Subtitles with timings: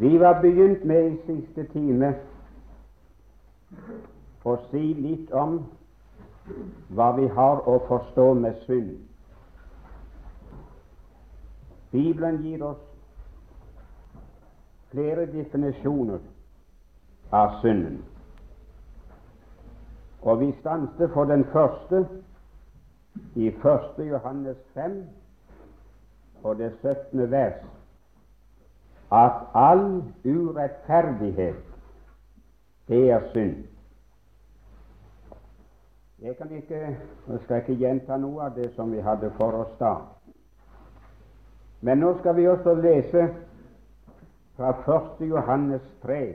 [0.00, 2.14] Vi var begynt med i siste time
[4.48, 5.58] å si litt om
[6.96, 8.94] hva vi har å forstå med synd.
[11.92, 12.80] Bibelen gir oss
[14.94, 16.22] flere definisjoner
[17.36, 17.98] av synden.
[20.22, 22.06] Og vi stanset for den første
[23.36, 24.00] i 1.
[24.08, 24.96] Johannes 5
[26.40, 27.28] og det 17.
[27.30, 27.60] vers
[29.12, 31.64] at all urettferdighet,
[32.88, 33.56] det er synd.
[36.22, 36.96] Jeg kan ikke,
[37.28, 39.94] jeg skal ikke gjenta noe av det som vi hadde for oss da.
[41.80, 43.28] Men nå skal vi også lese
[44.56, 45.22] fra 1.
[45.28, 46.34] Johannes 3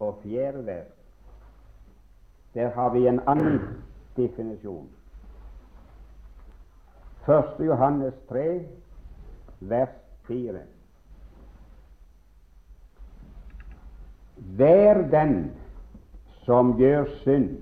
[0.00, 0.64] og 4.
[0.66, 0.94] vers.
[2.54, 3.60] Der har vi en annen
[4.16, 4.88] definisjon.
[7.28, 7.66] 1.
[7.66, 8.46] Johannes 3,
[9.60, 9.94] vers
[10.26, 10.64] 4.
[14.38, 15.50] Hver den
[16.44, 17.58] som gjør synd,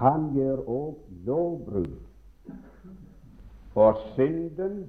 [0.00, 1.96] han gjør òg lovbrudd.
[3.74, 4.82] For synden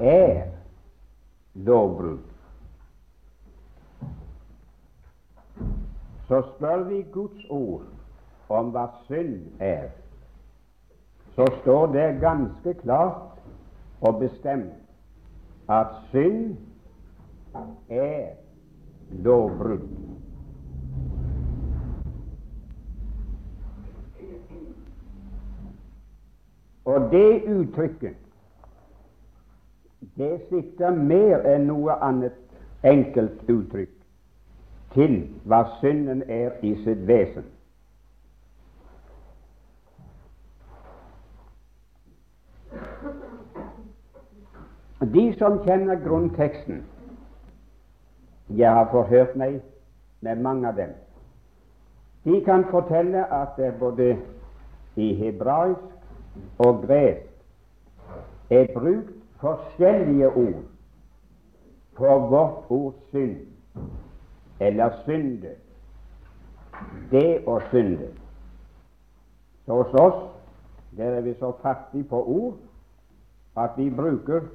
[0.00, 0.50] er
[1.54, 2.24] lovbrudd.
[6.28, 7.84] Så spør vi Guds ord
[8.48, 9.88] om hva synd er,
[11.34, 13.40] så står det ganske klart
[14.00, 16.56] og bestemt at synd
[17.88, 18.34] er
[19.10, 19.88] lovbrudd.
[26.84, 28.20] Og det uttrykket
[30.16, 32.36] det sikter mer enn noe annet
[32.86, 33.94] enkelt uttrykk
[34.94, 35.16] til
[35.48, 37.48] hva synden er i sitt vesen.
[45.14, 46.84] De som kjenner grunnteksten
[48.48, 49.60] Jeg har forhørt meg
[50.20, 50.92] med mange av dem.
[52.24, 54.16] De kan fortelle at det både
[54.96, 60.62] i hebraisk og gresk er brukt forskjellige ord
[61.96, 63.36] for vårt ord synd
[64.60, 65.54] eller synde.
[67.10, 68.08] Det å synde.
[69.66, 70.22] Så hos oss
[70.96, 72.54] der er vi så fattige på ord
[73.56, 74.46] at vi bruker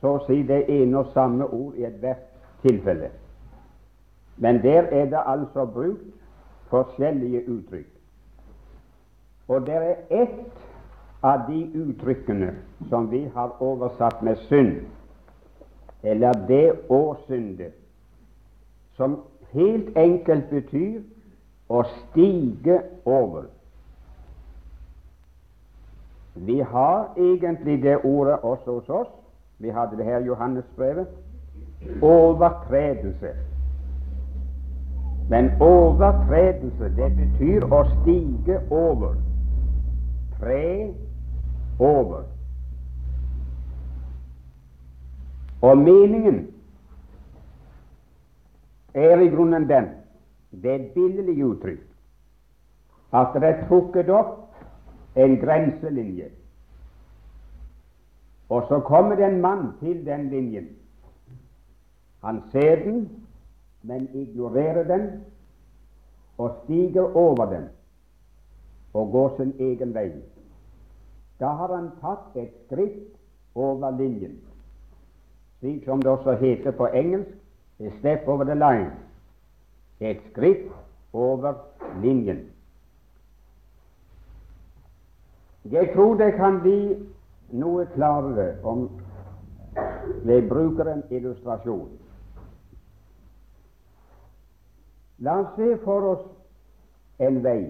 [0.00, 2.27] så å si det ene og samme ord i ethvert
[2.62, 3.10] tilfelle.
[4.36, 6.14] Men der er det altså brukt
[6.68, 7.86] forskjellige uttrykk.
[9.48, 10.58] Og det er ett
[11.22, 12.54] av de uttrykkene
[12.88, 14.74] som vi har oversatt med synd,
[16.02, 17.72] eller det å synde,
[18.96, 19.20] som
[19.52, 21.00] helt enkelt betyr
[21.68, 23.48] å stige over.
[26.34, 29.10] Vi har egentlig det ordet også hos oss,
[29.58, 31.08] vi hadde det her i Johannesbrevet.
[32.02, 33.34] Overtredelse.
[35.28, 39.14] Men overtredelse, det betyr å stige over.
[40.38, 40.94] Tre
[41.78, 42.24] over.
[45.60, 46.46] Og meningen
[48.94, 49.90] er i grunnen den
[50.50, 56.30] det er et billig uttrykk at det er trukket opp en grenselinje
[58.48, 60.68] og så kommer det en mann til den linjen.
[62.22, 63.08] Han ser den,
[63.82, 65.24] men ignorerer den
[66.38, 67.68] og stiger over den
[68.94, 70.10] og går sin egen vei.
[71.40, 73.14] Da har han tatt et skritt
[73.54, 74.38] over linjen,
[75.60, 77.38] slik som det også heter på engelsk
[77.80, 78.90] a step over the line.
[80.00, 80.72] Et skritt
[81.12, 81.54] over
[82.02, 82.46] linjen.
[85.70, 87.06] Jeg tror det kan bli
[87.50, 88.88] noe klarere om
[90.24, 91.88] vi bruker en illustrasjon.
[95.18, 96.26] La oss se for oss
[97.18, 97.62] en vei.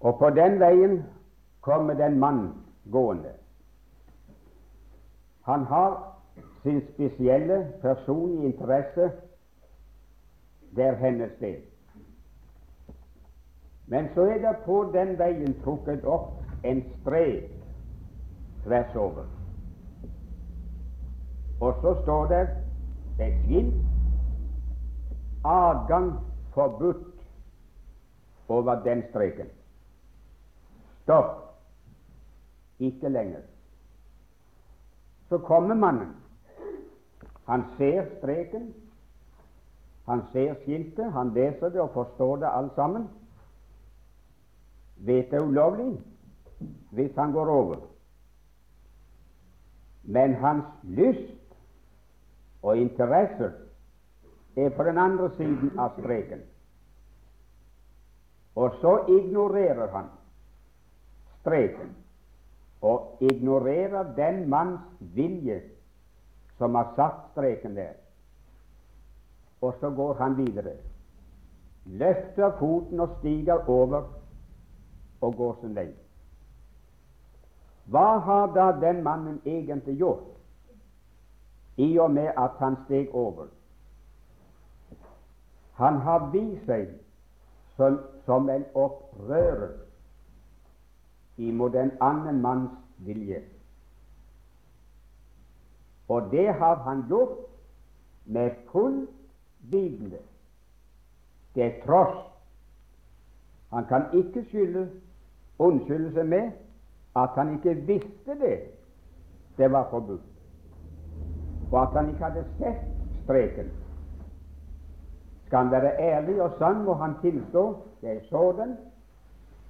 [0.00, 1.02] Og på den veien
[1.60, 2.40] kommer det en mann
[2.90, 3.34] gående.
[5.42, 6.18] Han har
[6.62, 9.10] sin spesielle personlige interesse
[10.76, 11.56] der hennes sted.
[13.86, 17.50] Men så er det på den veien trukket opp en strek
[18.64, 19.26] tvers over.
[21.60, 22.61] Og så står det
[23.22, 23.74] et skilt
[25.44, 26.12] adgang
[26.54, 27.22] forbudt
[28.48, 29.48] over den streken.
[31.02, 31.38] Stopp.
[32.78, 33.40] Ikke lenger.
[35.28, 36.16] Så kommer mannen.
[37.46, 38.74] Han ser streken,
[40.06, 43.08] han ser skiltet, han leser det og forstår det alt sammen
[45.06, 46.00] vet det er ulovlig
[46.90, 47.76] hvis han går over.
[50.02, 51.41] men hans lyst
[52.62, 53.52] og interesse
[54.56, 56.42] er på den andre siden av streken.
[58.54, 60.10] Og så ignorerer han
[61.40, 61.94] streken
[62.82, 64.80] og ignorerer den manns
[65.14, 65.60] vilje
[66.58, 67.94] som har satt streken der.
[69.62, 70.76] Og så går han videre.
[71.84, 74.02] Løfter foten og stiger over
[75.20, 75.88] og går sin vei.
[77.90, 80.28] Hva har da den mannen egentlig gjort,
[81.76, 83.46] i og med at han steg over?
[85.72, 86.88] Han har vist seg
[87.76, 89.72] som, som en opprører
[91.36, 92.74] imot en annen manns
[93.06, 93.40] vilje.
[96.08, 97.38] Og det har han gjort
[98.24, 99.06] med full
[99.60, 100.20] vitende.
[101.54, 102.28] Det tross
[103.72, 104.90] Han kan ikke skylde
[105.58, 106.50] unnskylde seg med
[107.16, 108.56] at han ikke visste det
[109.56, 110.31] det var forbudt,
[111.72, 112.82] og at han ikke hadde sett
[113.24, 113.70] streken.
[115.46, 117.64] Skal han være ærlig og sann, må han tilstå
[118.02, 118.76] jeg så den,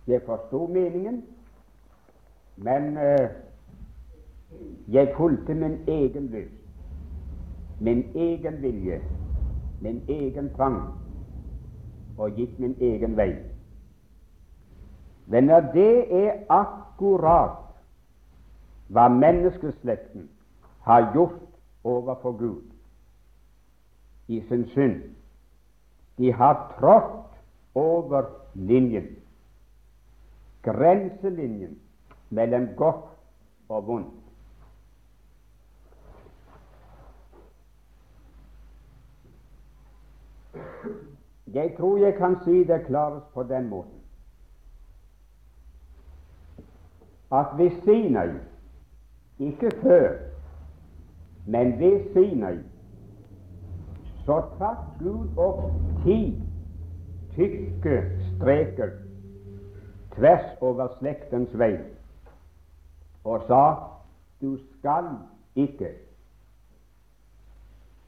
[0.07, 1.25] jeg forsto meningen,
[2.57, 3.29] men uh,
[4.89, 6.55] jeg fulgte min egen lyst,
[7.81, 9.01] min egen vilje,
[9.81, 10.83] min egen trang,
[12.19, 13.35] og gikk min egen vei.
[15.27, 17.59] Venner, det er akkurat
[18.89, 20.29] hva menneskeslekten
[20.85, 21.52] har gjort
[21.85, 22.63] overfor Gud
[24.29, 25.03] i sin synd.
[26.19, 27.39] De har trådt
[27.75, 28.23] over
[28.55, 29.17] linjen,
[30.63, 31.79] grenselinjen
[32.31, 33.09] mellom godt
[33.69, 34.19] og vondt.
[41.53, 44.03] Jeg tror jeg kan si det klarest på den måten
[47.33, 48.29] at ved Sinai,
[49.39, 50.32] ikke før,
[51.47, 52.59] men ved Sinai,
[54.25, 55.65] så trakk Gud opp
[56.05, 56.19] ti
[57.35, 57.97] tykke
[58.37, 58.91] streker
[60.15, 61.75] tvers over slektens vei
[63.25, 63.63] og sa
[64.43, 65.09] du skal
[65.57, 65.91] ikke,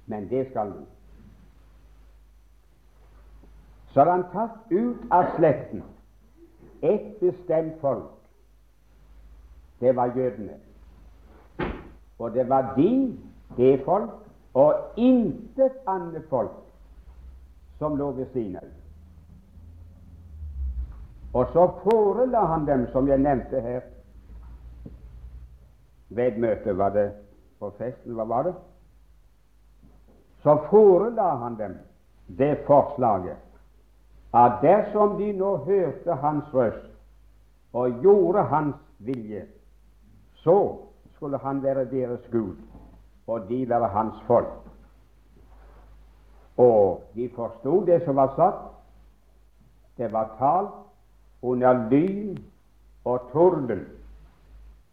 [0.06, 0.84] men det skal du.
[3.94, 5.84] Så hadde han tatt ut av slekten
[6.84, 8.10] ett bestemt folk.
[9.81, 10.58] Det var jødene.
[12.24, 13.18] Og det var de,
[13.56, 14.10] det folk,
[14.54, 16.54] og intet annet folk
[17.78, 18.70] som lå ved siden av.
[21.34, 23.80] Og så forela han dem, som jeg nevnte her
[26.08, 26.78] ved møtet.
[26.78, 27.08] Var det
[27.60, 28.14] på festen?
[28.14, 28.54] Hva var det?
[30.46, 31.76] Så forela han dem
[32.38, 33.36] det forslaget
[34.34, 36.88] at dersom de nå hørte hans røst
[37.72, 39.44] og gjorde hans vilje,
[40.34, 40.56] så
[41.24, 42.56] skulle han være deres Gud,
[43.26, 44.48] og de være hans folk.
[46.56, 48.74] Og de forsto det som var sagt.
[49.96, 50.74] Det var talt
[51.42, 52.36] under lyn
[53.04, 53.80] og torden,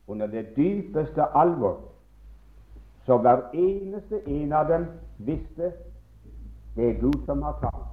[0.08, 1.78] under det dypeste alvor.
[3.06, 4.88] Så hver eneste en av dem
[5.18, 5.72] visste
[6.76, 7.88] det er Gud som har talt.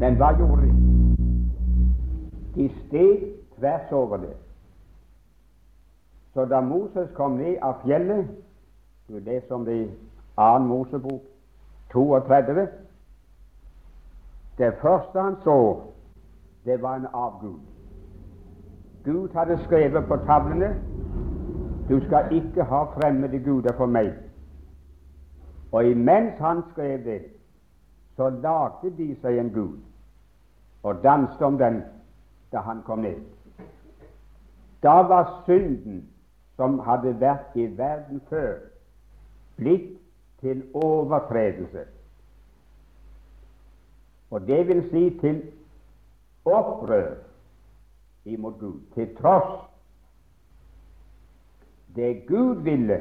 [0.00, 0.72] Men hva gjorde de?
[2.54, 4.43] De steg tvers over det.
[6.34, 8.28] Så da Moses kom ned av fjellet
[9.08, 9.90] Det er det som det i
[10.36, 10.58] 2.
[10.58, 11.22] Mosebok
[11.92, 12.68] 32.
[14.58, 15.80] Det første han så,
[16.64, 17.60] det var en avgud.
[19.04, 20.74] Gud hadde skrevet på tavlene
[21.88, 24.12] du skal ikke ha fremmede guder for meg.
[25.72, 27.22] Og imens han skrev det,
[28.16, 29.78] så lagde de seg en gud
[30.82, 31.82] og danset om den
[32.52, 33.20] da han kom ned.
[34.82, 36.08] Da var synden
[36.56, 38.56] som hadde vært i verden før,
[39.56, 39.96] blitt
[40.40, 41.86] til overtredelse.
[44.30, 45.42] Og det vil si til
[46.44, 47.14] opprør
[48.24, 49.60] imot Gud, til tross.
[51.96, 52.98] Det Gud ville,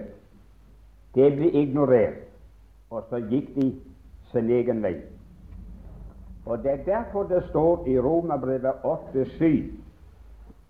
[1.16, 2.22] det ble ignorert,
[2.90, 3.72] og så gikk de
[4.32, 4.98] sin egen vei.
[6.46, 9.72] Og Det er derfor det står i Romerbrevet 8,7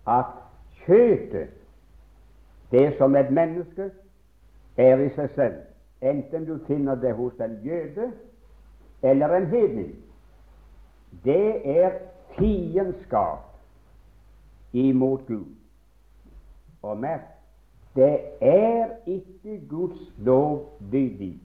[0.06, 0.24] at
[0.84, 1.50] kjøtet,
[2.74, 3.90] det som et menneske
[4.76, 5.58] er i seg selv,
[6.02, 8.08] enten du finner det hos en jøde
[9.02, 9.92] eller en hedning,
[11.24, 12.00] det er
[12.34, 13.46] fiendskap
[14.72, 15.46] imot Gud.
[16.82, 17.30] Og merk,
[17.94, 21.38] det er ikke Guds lov dydig,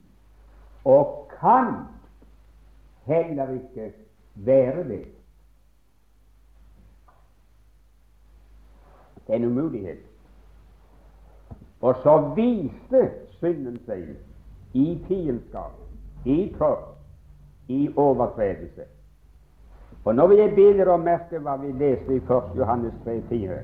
[0.84, 1.74] og kan
[3.06, 3.92] heller ikke
[4.34, 5.04] være det.
[9.28, 10.09] En umulighet.
[11.80, 13.10] Og så viste
[13.40, 14.08] synden seg
[14.76, 15.76] i fiendskap,
[16.24, 16.88] i tross,
[17.68, 18.84] i overtredelse.
[20.04, 22.52] Og Nå vil jeg be dere om merke hva vi leste i 1.
[22.56, 23.58] Johannes 3,4.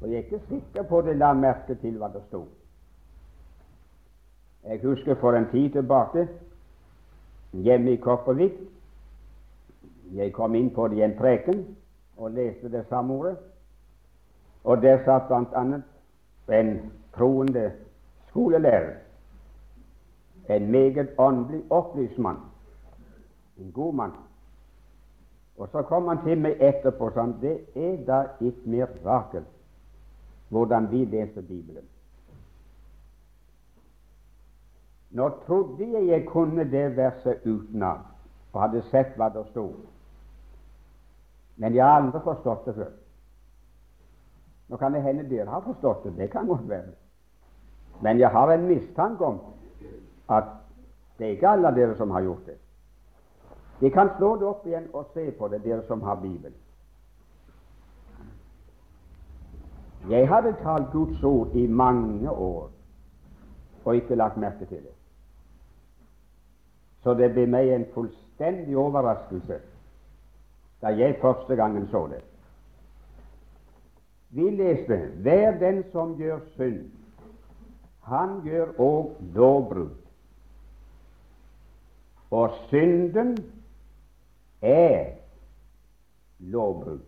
[0.00, 2.44] Og jeg er ikke sikker på det la merke til hva det sto.
[4.68, 6.28] Jeg husker for en tid tilbake,
[7.52, 8.52] hjemme i Kopervik
[10.14, 11.64] Jeg kom inn på det i en preken
[12.16, 13.36] og leste det samme ordet.
[14.64, 15.80] Og der satt bl.a.
[16.48, 17.72] en troende
[18.28, 18.94] skolelærer,
[20.50, 22.36] en meget åndelig opplyst mann,
[23.58, 24.12] en god mann.
[25.58, 29.44] Og så kom han til meg etterpå og sa det er da et mirakel
[30.48, 31.84] hvordan vi leser Bibelen.
[35.10, 38.06] Nå trodde jeg jeg kunne det verset utenat
[38.52, 39.74] og hadde sett hva det stod,
[41.56, 42.92] men jeg har aldri forstått det før.
[44.68, 46.92] Nå kan det hende dere har forstått det, det kan godt være.
[48.02, 49.40] Men jeg har en mistanke om
[50.28, 50.44] at
[51.18, 52.58] det er ikke alle dere som har gjort det.
[53.80, 56.58] De kan slå det opp igjen og se på det, dere som har Bibelen.
[60.10, 62.70] Jeg hadde talt Guds ord i mange år
[63.84, 64.94] og ikke lagt merke til det.
[67.02, 69.60] Så det ble meg en fullstendig overraskelse
[70.82, 72.22] da jeg første gangen så det.
[74.38, 76.84] Vi leste hver den som gjør synd,
[78.06, 79.96] han gjør òg lovbrudd.
[82.30, 83.32] Og synden
[84.62, 85.16] er
[86.38, 87.02] lovbrudd.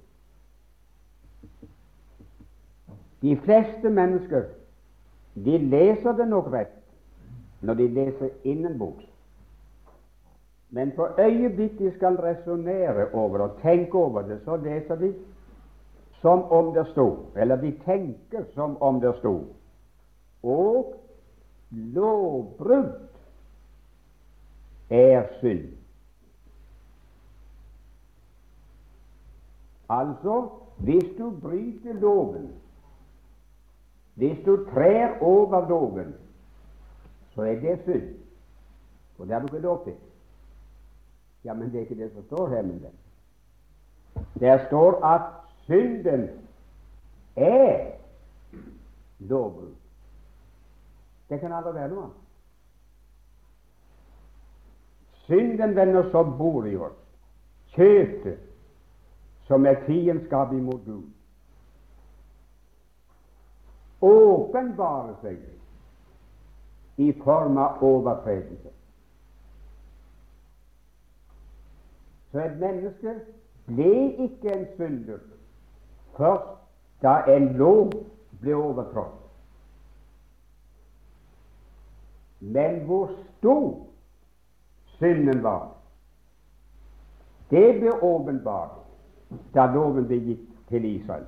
[3.22, 4.50] De fleste mennesker
[5.34, 6.76] de leser det nok rett
[7.62, 9.06] når de leser innenboks.
[10.70, 15.14] Men på øyeblikket de skal resonnere over og tenke over det, så leser de
[16.20, 19.34] som om det sto, eller de tenker som om det sto.
[20.42, 20.94] Og
[21.70, 22.92] lovbrudd
[24.90, 25.68] er synd.
[29.90, 30.48] Altså,
[30.78, 32.52] hvis du bryter loven,
[34.14, 36.14] hvis du trer over loven,
[37.34, 38.14] så er det synd.
[39.18, 39.94] Og det har du ikke lov til.
[41.44, 42.92] Ja, men det er ikke det som står her, men det.
[44.40, 45.39] Der står at
[45.70, 46.28] synden
[47.36, 47.90] er
[49.18, 49.74] lovbrudd.
[51.28, 52.26] Det kan aldri være noe annet.
[55.28, 56.98] Synden, venner, som bor i oss,
[57.76, 58.40] kjøtet,
[59.46, 61.06] som er fiendskap imot Gud,
[64.02, 65.38] åpenbarer seg
[66.98, 68.74] i form av overtredelse.
[72.30, 73.20] Så et menneske
[73.70, 73.92] ble
[74.26, 75.20] ikke en synder
[76.20, 76.52] først
[77.02, 77.92] da en lov
[78.40, 79.16] ble overtrådt.
[82.40, 83.86] Men hvor stor
[84.98, 85.68] synden var,
[87.50, 88.76] det ble åpenbart
[89.54, 91.26] da loven ble gitt til Israel.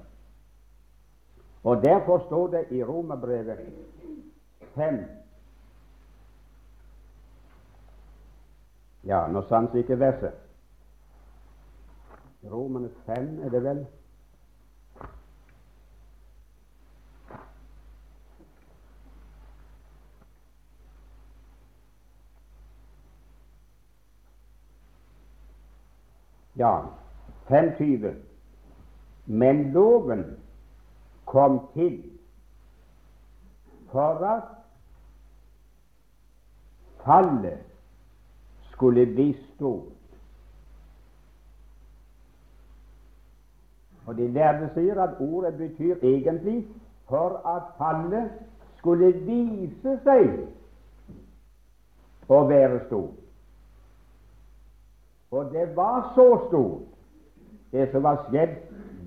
[1.62, 3.58] Og Derfor står det i Romerbrevet
[4.74, 5.02] 5
[9.04, 10.34] Ja, nå sanser ikke verset.
[12.50, 13.86] Romerne 5 er det vel?
[26.62, 26.80] Ja,
[27.48, 28.14] 25.
[29.26, 30.24] Men loven
[31.24, 32.02] kom til
[33.90, 34.42] for at
[37.04, 37.58] fallet
[38.72, 39.82] skulle bli stort.
[44.06, 46.66] Og De lærde sier at ordet betyr egentlig
[47.08, 48.30] for at fallet
[48.78, 50.30] skulle vise seg
[52.28, 53.21] å være stort.
[55.32, 56.80] Og det var så stort
[57.72, 58.56] det som var skjedd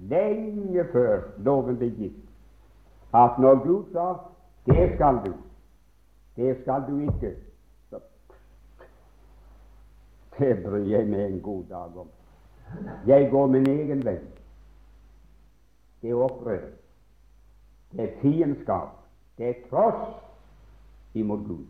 [0.10, 2.22] lenge før loven ble gitt,
[3.14, 4.16] at når Gud sa
[4.66, 5.42] 'det skal du',
[6.36, 7.36] 'det skal du ikke',
[7.90, 8.00] så
[10.40, 12.08] Det bryr jeg meg en god dag om.
[13.08, 14.20] Jeg går min egen vei.
[16.02, 16.66] Det er opprør.
[17.92, 18.90] Det er fiendskap.
[19.38, 20.16] Det er tross
[21.14, 21.66] imot Gud.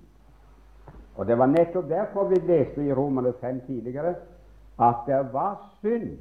[1.15, 4.15] Og Det var nettopp derfor vi leste i Romerne 5 tidligere
[4.79, 6.17] at det var synd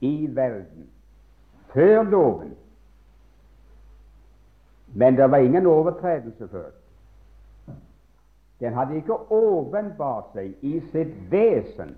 [0.00, 0.90] i verden
[1.74, 2.56] før loven.
[4.94, 6.70] Men det var ingen overtredelse før.
[8.60, 11.96] Den hadde ikke åpenbart seg i sitt vesen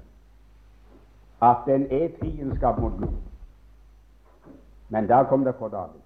[1.44, 3.18] at den er fiendskap mot Gud.
[4.88, 6.00] Men da kom det for dagen.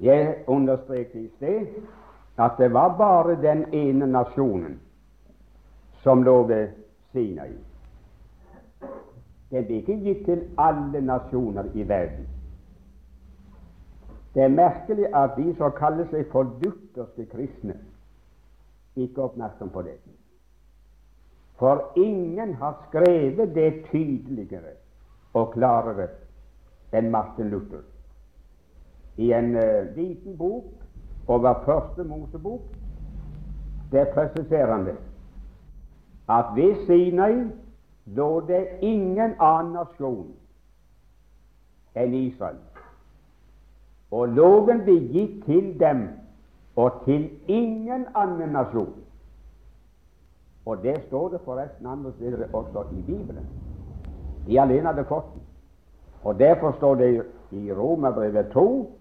[0.00, 1.66] Jeg understreket i sted
[2.38, 4.80] at det var bare den ene nasjonen
[6.02, 6.68] som lå ved
[7.12, 7.52] Sinai.
[9.50, 12.28] Det ble ikke gitt til alle nasjoner i verden.
[14.34, 17.76] Det er merkelig at de som kaller seg for lutherske kristne,
[18.96, 19.98] ikke er oppmerksom på det.
[21.60, 24.72] For ingen har skrevet det tydeligere
[25.36, 26.08] og klarere
[26.96, 27.84] enn Martin Luther.
[29.20, 32.64] I en uh, liten bok over første Mosebok
[33.92, 34.96] der presiserer han det
[36.28, 37.50] at ved Sinai
[38.06, 40.32] lå det ingen annen nasjon
[41.94, 42.58] enn Israel.
[44.12, 46.06] Og loven ble gitt til dem
[46.76, 48.94] og til ingen annen nasjon.
[50.66, 53.46] Og det står det forresten andre steder også i Bibelen.
[54.46, 55.42] De alene hadde fått den.
[56.22, 58.98] Og Derfor står det i Romerbrevet 2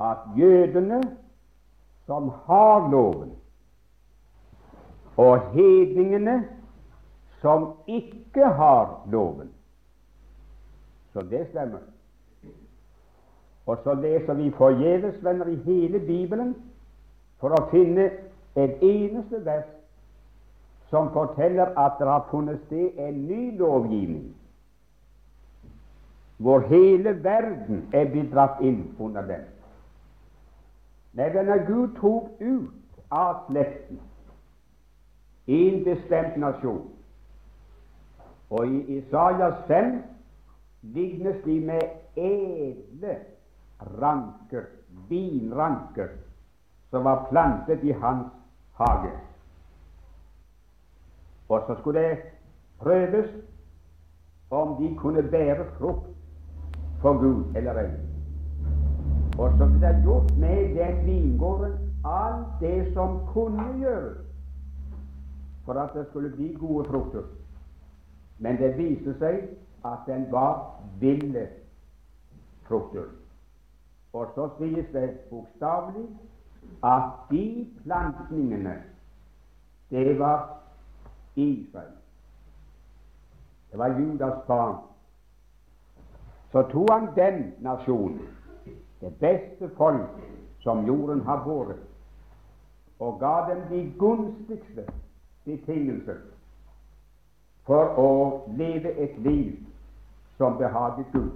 [0.00, 1.02] at jødene
[2.06, 3.32] som har loven,
[5.16, 6.44] og hedningene
[7.40, 9.50] som ikke har loven.
[11.12, 11.78] Så det stemmer.
[13.66, 16.54] Og så leser vi forgjeves, venner, i hele Bibelen
[17.40, 18.10] for å finne
[18.56, 19.70] et eneste vers
[20.90, 24.34] som forteller at det har funnet sted en ny lovgivning,
[26.38, 29.46] hvor hele verden er blitt dratt inn under den.
[31.14, 34.00] Nei, denne Gud tok ut av slekten
[35.46, 36.90] en bestemt nasjon.
[38.50, 40.02] Og i Isaias 5
[40.82, 41.80] lignes de med
[42.16, 43.16] edle
[44.00, 44.62] ranker,
[45.08, 46.08] vinranker,
[46.90, 48.26] som var plantet i hans
[48.78, 49.12] hage.
[51.48, 52.18] Og så skulle det
[52.78, 53.30] prøves
[54.50, 56.06] om de kunne bære frukt
[57.00, 57.90] for Gud eller ei.
[59.38, 61.72] Og så ble det gjort med den vingården
[62.04, 64.23] alt det som kunne gjøres
[65.64, 67.22] for at det skulle bli gode frukter.
[68.38, 69.48] Men det viste seg
[69.84, 71.48] at den var ville
[72.68, 73.08] frukter.
[74.12, 76.06] Og så sies det bokstavelig
[76.84, 78.82] at de plantningene,
[79.90, 80.60] det var
[81.36, 81.92] Israel.
[83.70, 84.76] Det var Judas barn.
[86.52, 88.28] Så tok han den nasjonen,
[89.00, 90.20] det beste folk
[90.62, 91.80] som jorden har vært,
[92.98, 94.86] og ga dem de gunstigste
[95.44, 96.20] betingelser
[97.64, 98.08] for å
[98.56, 99.56] leve et liv
[100.38, 101.30] som behaget Gud.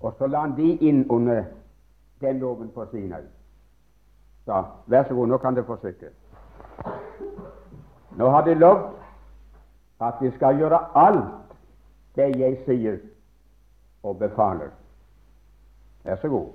[0.00, 1.44] Og så la han de inn under
[2.20, 3.22] den loven på Sinai.
[4.44, 6.10] Så vær så god, nå kan dere forsøke.
[8.16, 8.96] Nå har de lovt
[10.00, 11.54] at de skal gjøre alt
[12.16, 12.98] det jeg sier
[14.02, 14.70] og befaler.
[16.04, 16.48] Vær så god.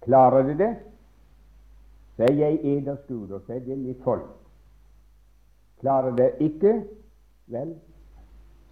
[0.00, 0.74] Klarer de det,
[2.16, 4.39] så jeg eders Gud, og så det mitt folk.
[5.80, 6.84] Klarer det ikke,
[7.46, 7.74] vel,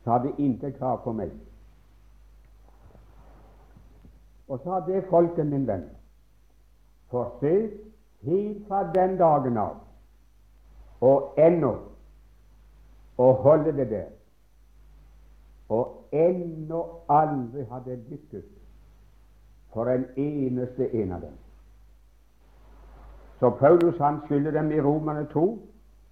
[0.05, 1.33] så har det intet krav på meg.
[4.49, 5.85] Og så har det folket, min venn,
[7.13, 7.85] forsøkt
[8.25, 9.77] helt fra den dagen av
[11.01, 11.73] og ennå
[13.19, 14.07] å holde det der.
[15.69, 16.81] Og ennå
[17.13, 18.47] aldri har det lykkes
[19.73, 21.37] for en eneste en av dem.
[23.39, 25.45] Så Paulus han skylder dem i Romerne 2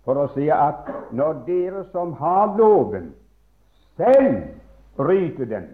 [0.07, 3.11] for å si at når dere som har loven,
[3.99, 4.39] selv
[4.97, 5.67] bryter den,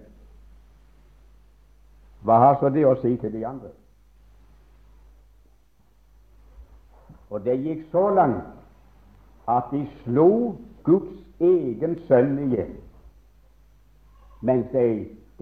[2.24, 3.72] hva har så det å si til de andre?
[7.32, 10.54] Og det gikk så langt at de slo
[10.86, 12.72] Guds egen sønn i hjel.
[14.42, 14.86] Mens de,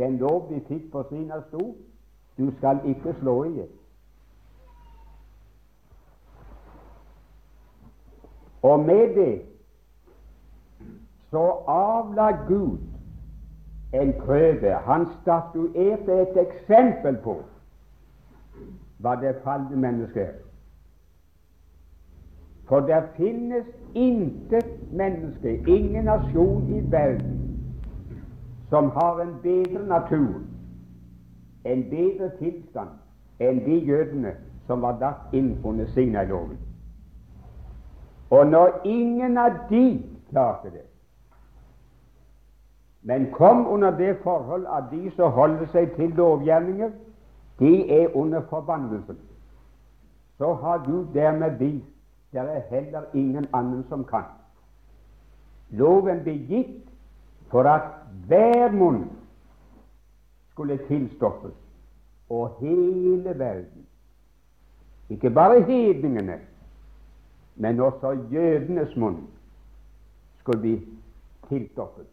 [0.00, 1.72] den lov de fikk på sin av sto
[2.38, 3.70] du skal ikke slå i hjel.
[8.62, 9.42] Og med det
[11.30, 12.78] så avla Gud
[13.94, 14.74] en prøve.
[14.74, 17.36] Han statuerte et eksempel på
[19.00, 20.38] hva det falne mennesket er.
[22.68, 27.40] For det finnes intet menneske, ingen nasjon i verden,
[28.68, 30.34] som har en bedre natur,
[31.64, 32.92] en bedre tilstand,
[33.40, 36.58] enn de jødene som var lagt inn under Sinai-loven.
[38.30, 40.86] Og når ingen av de klarte det,
[43.02, 46.90] men kom under det forhold at de som holder seg til lovgjerninger,
[47.58, 49.18] de er under forbannelsen,
[50.38, 51.86] så har Gud dermed vist
[52.32, 54.28] det er heller ingen annen som kan.
[55.70, 56.86] Loven ble gitt
[57.50, 57.88] for at
[58.26, 59.08] hver munn
[60.52, 61.56] skulle tilstoppes,
[62.30, 63.86] og hele verden,
[65.10, 66.38] ikke bare hedningene,
[67.56, 69.28] men også jødenes munn,
[70.38, 70.76] skulle bli
[71.48, 72.06] tilstoppet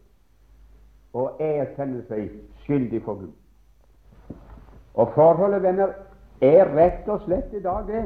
[1.12, 2.28] og erkjenne seg
[2.64, 3.32] skyldig for Gud.
[4.94, 5.94] Og forholdet, venner,
[6.40, 8.02] er rett og slett i dag det.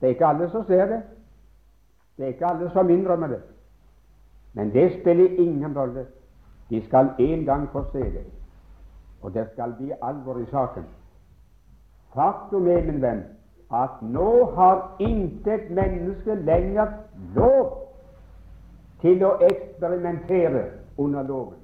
[0.00, 1.02] Det er ikke alle som ser det.
[2.16, 3.42] Det er ikke alle som innrømmer det.
[4.52, 6.06] Men det spiller ingen rolle.
[6.70, 8.24] De skal en gang få se det,
[9.22, 10.84] og det skal bli alvor i saken.
[12.14, 13.22] Faktum er, min venn,
[13.72, 16.86] at nå har intet menneske lenger
[17.36, 17.88] lov
[19.00, 20.64] til å eksperimentere
[20.98, 21.58] under loven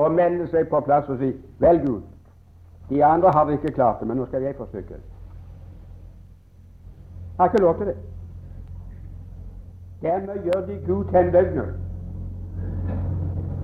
[0.00, 2.02] og melde seg på plass og si 'Vel, Gud,
[2.88, 5.00] de andre har ikke klart det, men nå skal jeg forsøke'.
[7.38, 7.96] Har ikke lov til det.
[10.02, 11.72] Dermed gjør de Gud til en løgner.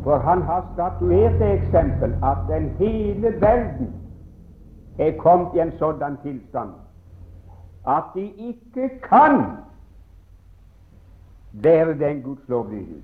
[0.02, 3.94] For han har statuert det eksempel at den hele verden
[4.98, 6.70] er kommet i en sådan tilstand
[7.86, 9.56] at de ikke kan
[11.52, 13.02] være den Guds lovlydige.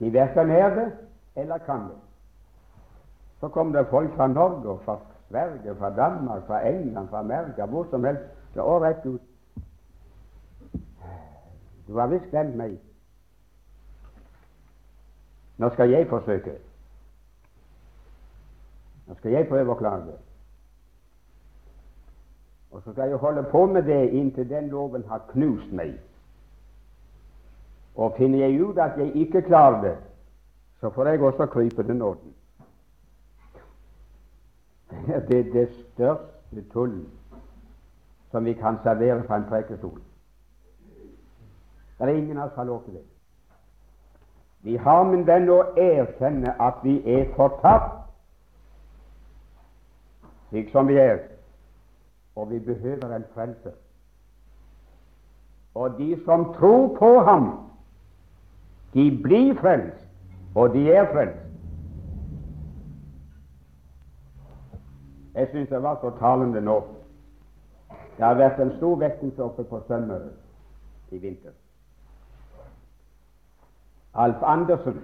[0.00, 0.92] De verken er det
[1.36, 1.98] eller kan det.
[3.40, 7.64] Så kom det folk fra Norge, og fra Sverige, fra Danmark, fra England, fra Amerika,
[7.64, 8.22] hvor som helst.
[8.54, 9.20] Det var rett ut.
[11.86, 12.78] Du har visst glemt meg.
[15.58, 16.54] Nå skal jeg forsøke.
[19.06, 20.18] Nå skal jeg prøve å klare det.
[22.72, 25.98] Og så skal jeg holde på med det inntil den loven har knust meg.
[27.94, 29.96] Og finner jeg ut at jeg ikke klarer det,
[30.80, 32.34] så får jeg også krype til nåden.
[35.28, 37.06] Det er det største tull
[38.30, 40.00] som vi kan servere fra en prekestol.
[41.98, 43.04] Det er ingen av oss har lov til det.
[44.62, 47.98] Vi har, min venn, å erkjenne at vi er fortapt,
[50.48, 51.18] slik som vi er,
[52.36, 53.70] og vi behøver en frelser.
[55.74, 57.58] Og de som tror på ham,
[58.94, 60.06] de blir frelst,
[60.54, 61.38] og de er frelst.
[65.34, 66.82] Jeg syns det var så talende nå.
[68.16, 70.28] Det har vært en stor vekkelse oppe på Sunnmøre
[71.10, 71.56] i vinter.
[74.14, 75.00] Alf Andersen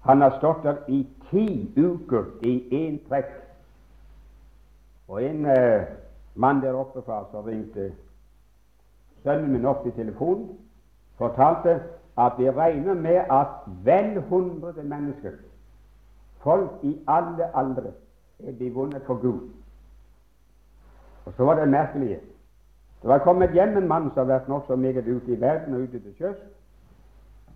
[0.00, 3.39] han har stått der i ti uker i én trekk.
[5.10, 5.86] Og en eh,
[6.34, 7.92] mann der oppe fra som ringte
[9.24, 10.52] sønnen min opp i telefonen,
[11.18, 11.80] fortalte
[12.18, 15.32] at vi regner med at vel hundre mennesker,
[16.44, 17.90] folk i alle aldre,
[18.38, 19.50] er blitt vunnet for Gud.
[21.26, 22.20] Og så var det merkelige.
[23.02, 25.80] Det var kommet hjem en mann som har vært nokså meget ute i verden og
[25.80, 26.38] ute til sjøs.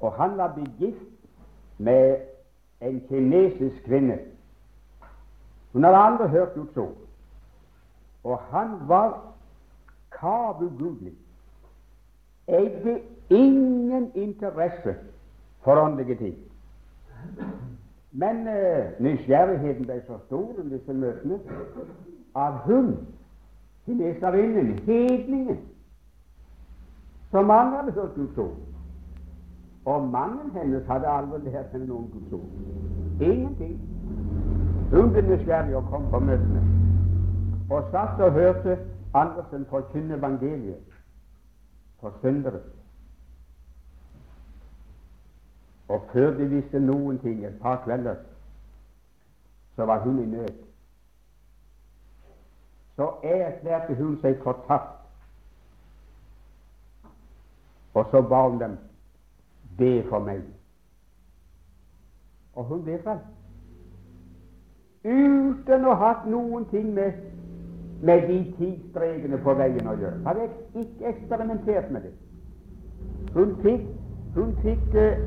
[0.01, 1.09] Og han var blitt gift
[1.79, 2.17] med
[2.81, 4.19] en kinesisk kvinne.
[5.73, 6.95] Hun hadde aldri hørt Guds ord.
[8.25, 9.35] Og han var
[10.21, 11.13] kavugudelig.
[12.49, 14.95] Eide ingen interesse
[15.61, 16.35] for åndelige ting.
[18.13, 21.39] Men uh, nysgjerrigheten ble så stor om disse møtene
[22.35, 22.93] av hun,
[23.87, 25.59] kineserinnen, hedningen,
[27.31, 28.57] som mange hadde hørt Guds ord,
[29.85, 32.47] og mannen hennes hadde aldri lært henne noen Guds ord.
[33.21, 33.75] Ingenting.
[34.93, 36.74] Hun ble nysgjerrig og kom på møtene
[37.70, 38.79] og satt og hørte
[39.14, 40.83] Andersen forkynne evangeliet
[42.00, 42.61] for syndere.
[45.88, 48.14] Og før de visste noen ting, et par kvelder,
[49.77, 50.48] så var hun i nød.
[52.96, 55.00] Så erklærte hun seg fortapt,
[57.94, 58.79] og så ba hun dem
[59.79, 60.42] Be for meg.
[62.55, 63.27] Og hun ble frelst.
[65.05, 67.18] Uten å ha hatt noen ting med,
[68.03, 70.21] med de ti strekene på veien å gjøre.
[70.27, 72.15] Hadde jeg ikke eksperimentert med det.
[73.35, 73.87] Hun fikk,
[74.35, 75.19] hun fikk eh,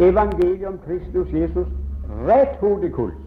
[0.00, 1.68] evangeliet om Kristus Jesus
[2.26, 3.22] rett hodekuls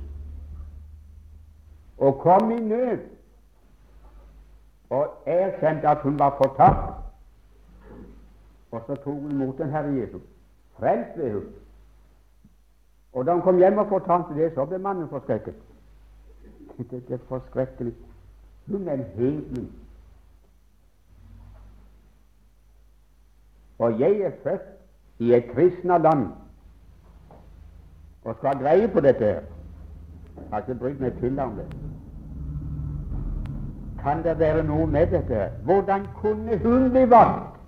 [1.99, 2.99] og kom i nød
[4.89, 6.95] og erkjente at hun var fortapt.
[8.71, 10.21] Og så tok hun imot den Herre Jesus.
[10.79, 11.43] Frelst ble hun.
[13.13, 15.55] Og da hun kom hjem og fortalte det, så ble mannen forskrekket.
[16.91, 17.93] Det, er forskrekkelig.
[18.71, 19.71] Hun er hedning.
[23.79, 24.61] Og jeg er født
[25.19, 26.27] i et kristna land
[28.23, 29.41] og skal greie på dette her.
[30.35, 31.65] Jeg har ikke brydd meg til om det.
[34.01, 35.33] Kan det være noe med dette?
[35.33, 35.49] her?
[35.49, 37.59] Hvordan kunne hun bli valgt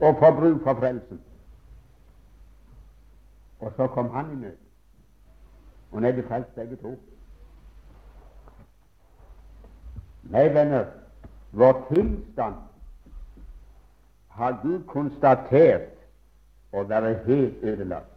[0.00, 1.20] og få bruk for frelsen?
[3.60, 4.56] Og så kom han i nød.
[5.90, 6.94] Og nå er de frelst begge to.
[10.22, 10.86] Nei, venner,
[11.50, 12.54] vår tilstand
[14.28, 15.96] har Gud konstatert
[16.72, 18.16] å være helt ødelagt.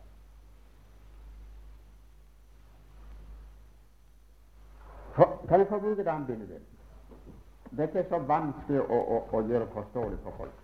[5.16, 6.60] Kan jeg få bruke et annet bilde?
[7.78, 10.60] Dette er så vanskelig å, å, å gjøre forståelig for folk.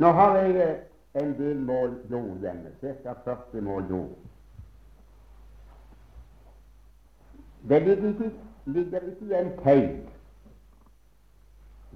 [0.00, 0.68] Nå har jeg
[1.20, 3.14] en del mål jord hjemme, ca.
[3.24, 4.14] 40 mål jord.
[7.68, 8.32] Det ligger ikke,
[8.64, 10.08] ligger ikke i en teig.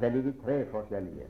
[0.00, 1.26] Det ligger tre forskjellige.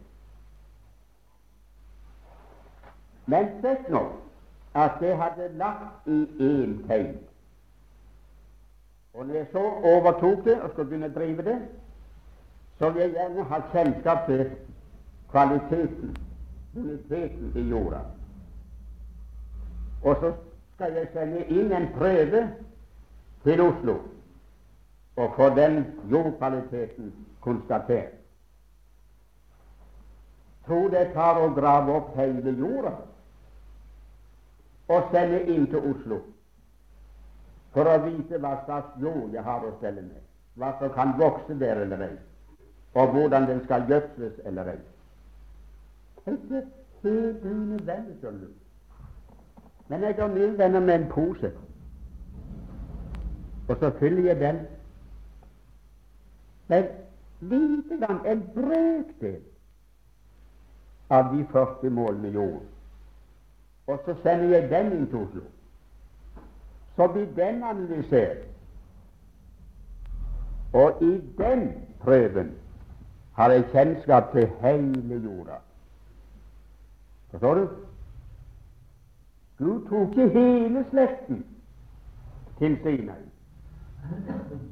[3.27, 4.03] Men sett nå
[4.75, 7.17] at det hadde lagt i én teig.
[9.15, 11.59] Og når jeg så overtok det og skulle begynne å drive det,
[12.79, 14.45] så vil jeg gjerne ha kjennskap til
[15.31, 16.15] kvaliteten,
[16.75, 18.05] boniteten i jorda.
[20.03, 20.33] Og så
[20.75, 22.45] skal jeg sende inn en prøve
[23.43, 23.99] til Oslo
[25.19, 28.15] og få den jordkvaliteten konstatert.
[30.67, 32.93] Tror det tar å grave opp hele jorda
[34.89, 36.21] og sende inn til Oslo
[37.75, 40.23] for å vite hva slags jord jeg har å stelle med,
[40.55, 42.15] hva som kan vokse der eller ei,
[42.95, 44.79] og hvordan den skal gjødsles eller ei.
[46.29, 46.63] Dette
[47.05, 48.49] er unødvendig, skjønner.
[49.89, 51.53] Men jeg går ned venner med en pose,
[53.69, 54.67] og så fyller jeg den
[56.69, 56.89] med
[57.41, 59.41] lite grann, en brøkdel
[61.09, 62.63] av de 40 målene jord.
[63.87, 65.43] Og så sender jeg den inn til Oslo.
[66.97, 68.45] Så blir den analysert.
[70.73, 72.53] Og i den prøven
[73.39, 75.61] har jeg kjennskap til hele jorda.
[77.31, 77.69] Forstår du?
[79.59, 81.47] Gud tok ikke hele slekten
[82.59, 83.23] til Sinai,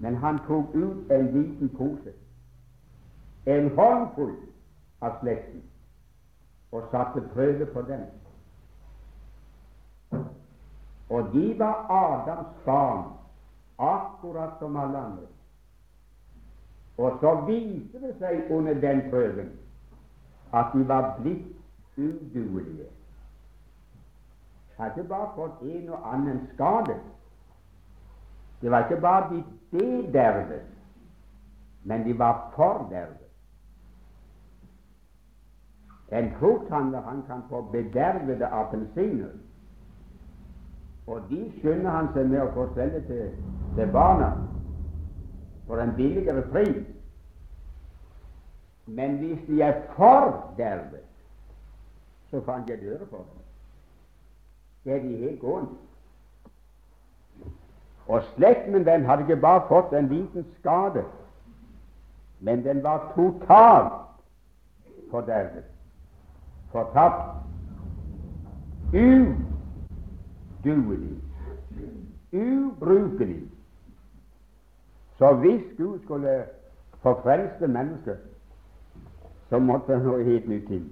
[0.01, 2.13] men han tok ut en liten pose,
[3.47, 4.37] en håndfull
[5.01, 5.63] av slekten,
[6.73, 8.07] og satte prøve på den.
[11.09, 13.05] Og de var Adams barn,
[13.79, 15.27] akkurat som alle andre.
[16.97, 19.51] Og så viste det seg under den prøven
[20.57, 21.57] at de var blitt
[21.97, 22.89] uduelige.
[24.77, 26.97] Hadde bare fått en og annen skade.
[28.61, 30.63] Det var ikke bare de bedervet,
[31.85, 33.23] men de var fordervet.
[36.13, 39.35] En frukthandler han kan få bedervede appelsiner
[41.07, 43.27] og de skynder han seg med å få selge til,
[43.77, 44.33] til barna
[45.67, 46.85] for en billigere pris.
[48.87, 51.05] Men hvis de er fordervet,
[52.31, 53.45] så kan jeg døre for dem.
[54.85, 55.79] Det er de helt gående.
[58.09, 61.05] Og slekten den hadde ikke bare fått en liten skade,
[62.41, 63.93] men den var totalt
[65.11, 65.65] fordervet,
[66.73, 67.37] fortapt,
[70.65, 71.23] uduelig,
[72.33, 73.43] ubrukelig.
[75.19, 76.45] Så hvis Gud skulle
[77.03, 78.19] forfrelse mennesket,
[79.49, 80.87] så måtte det noe helt nytt til.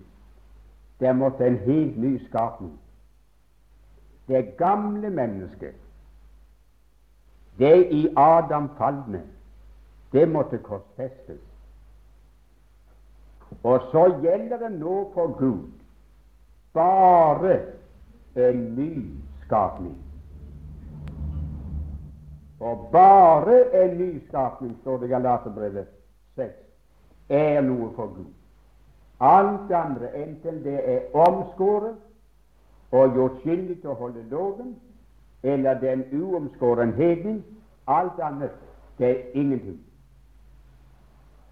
[1.01, 2.79] Det måtte en helt ny skapning.
[4.29, 5.75] Det gamle mennesket,
[7.59, 9.23] det i Adam falne,
[10.13, 11.41] det måtte korsfestes.
[13.63, 15.71] Og så gjelder det nå for Gud
[16.75, 17.61] bare
[18.37, 19.07] en ny
[19.45, 19.99] skapning.
[22.61, 25.87] Og bare en ny skapning, står det i Galaterbrevet
[26.35, 26.53] 6,
[27.29, 28.33] er noe for Gud.
[29.21, 31.97] Alt andre, enten det er omskåret
[32.91, 34.75] og gjort skyldig til å holde loven,
[35.45, 35.97] eller det er
[37.87, 38.51] alt annet,
[38.99, 39.81] det er ingenting.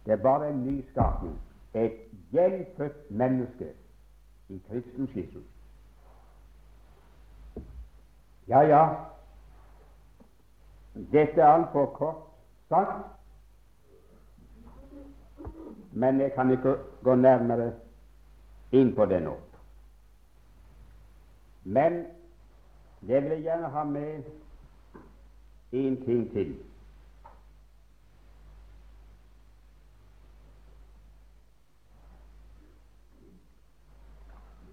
[0.06, 1.40] Det er bare en ny skapning,
[1.74, 1.92] et
[2.32, 3.68] gjenfødt menneske
[4.48, 5.44] i Kristens Jesus.
[8.48, 8.88] Ja, ja,
[10.94, 12.16] dette er altfor kort
[12.68, 13.06] sagt,
[15.92, 17.72] men jeg kan ikke gå nærmere
[18.72, 19.36] inn på det nå.
[21.64, 22.04] Men
[23.08, 24.22] jeg vil gjerne ha med
[25.72, 26.56] én ting til.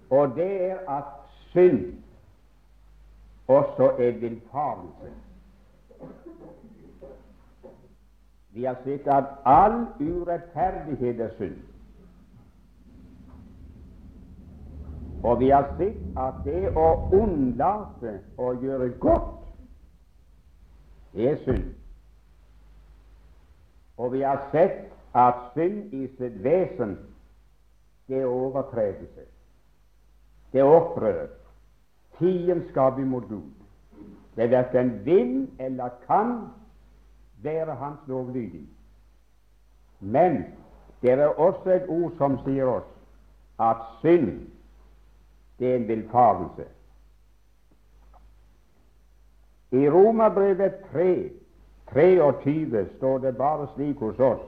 [0.09, 1.03] Og det er at
[1.51, 2.03] synd
[3.47, 5.13] også er villfarelse.
[8.51, 11.68] Vi har sett at all urettferdighet er synd.
[15.23, 19.35] Og vi har sett at det å unnlate å gjøre godt
[21.13, 21.73] er synd.
[23.99, 26.95] Og vi har sett at synd i sitt vesen
[28.07, 29.25] det er overtredelse.
[30.53, 31.27] Det er opprør.
[32.17, 33.51] Fiendskap imot Gud.
[34.35, 36.49] Det er verken vil eller kan
[37.43, 38.65] være Hans lovlydig.
[39.99, 40.43] Men
[41.01, 42.87] det er også et ord som sier oss
[43.59, 44.47] at synd
[45.59, 46.65] det er en villfarelse.
[49.71, 51.29] I Romerbrevet 3,
[51.91, 54.41] 23 står det bare slik hos oss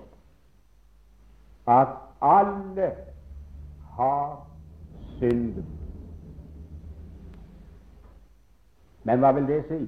[1.67, 1.87] at
[2.21, 2.95] alle
[3.91, 4.47] har
[5.19, 5.65] synden.
[9.03, 9.81] Men hva vil det si?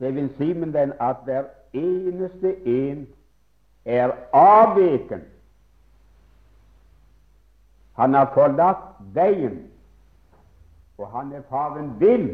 [0.00, 3.06] Det vil si med den at hver eneste en
[3.84, 5.20] er avveken.
[7.92, 9.58] Han har forlatt veien,
[10.98, 12.30] og han er faren vill.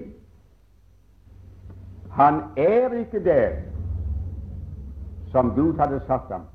[2.10, 3.56] Han er ikke der
[5.32, 6.46] som Gud hadde satt ham,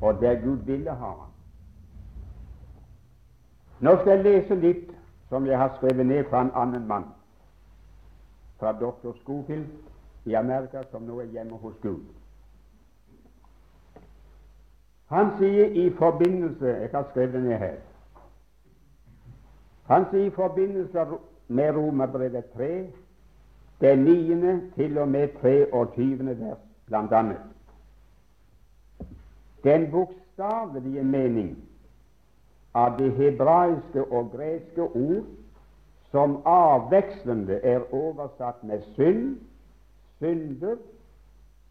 [0.00, 1.32] og der Gud ville ha ham.
[3.80, 4.90] Nå skal jeg lese litt
[5.28, 7.04] som jeg har skrevet ned fra en annen mann,
[8.58, 9.66] fra doktor Skofield
[10.24, 12.02] i Amerika, som nå er hjemme hos Gud.
[15.08, 17.76] Han sier i forbindelse Jeg har skrevet det ned her.
[19.88, 21.04] Han sier i forbindelse
[21.48, 22.86] med Romerbrevet 3,
[23.80, 26.26] det niende til og med 23.
[26.40, 26.58] vers,
[26.92, 27.40] annet.
[29.64, 31.56] Den bokstavelige mening
[32.74, 35.24] av det hebraiske og greske ord
[36.10, 39.38] som avvekslende er oversatt med synd,
[40.18, 40.76] synder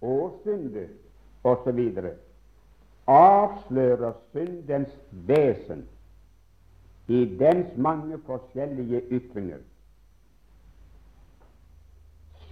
[0.01, 0.87] og synde
[1.43, 1.79] osv.,
[3.07, 5.85] avslører syndens vesen
[7.07, 9.57] i dens mange forskjellige ytringer.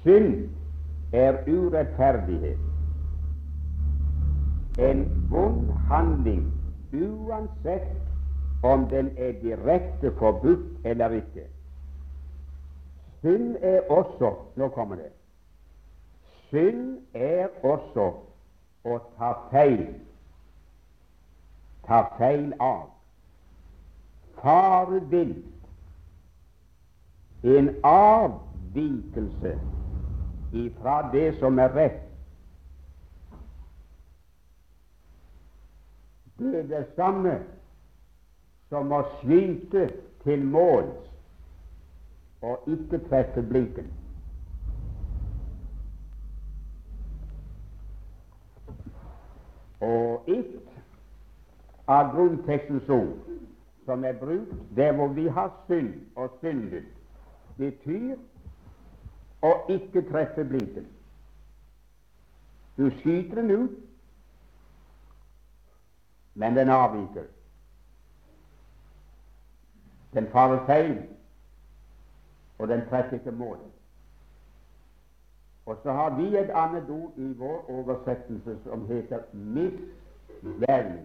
[0.01, 0.49] Synd
[1.13, 2.59] er urettferdighet,
[4.79, 6.53] en vond handling
[6.93, 7.91] uansett
[8.63, 11.47] om den er direkte forbudt eller ikke.
[13.21, 15.11] Synd er også Nå kommer det.
[16.49, 18.11] Synd er også
[18.85, 19.87] å ta feil,
[21.87, 22.94] ta feil av,
[24.41, 25.36] fare vill,
[27.43, 29.60] en avvikelse
[30.52, 32.02] ifra det som er rett.
[36.38, 37.38] Det er det samme
[38.69, 39.86] som å skyte
[40.26, 41.06] til måls
[42.45, 43.88] og ikke treffe blinken.
[49.86, 53.32] Og ett av grunntekstens ord
[53.86, 56.84] som er brukt der hvor vi har synd og syndet,
[57.58, 58.15] betyr
[59.41, 60.88] å ikke treffe blinken.
[62.78, 63.78] Du skyter den ut,
[66.34, 67.30] men den avviker.
[70.13, 70.98] Den farer feil,
[72.58, 73.71] og den treffer ikke målet.
[75.65, 81.00] Og så har vi et annet ord i vår oversettelse som heter misvelg.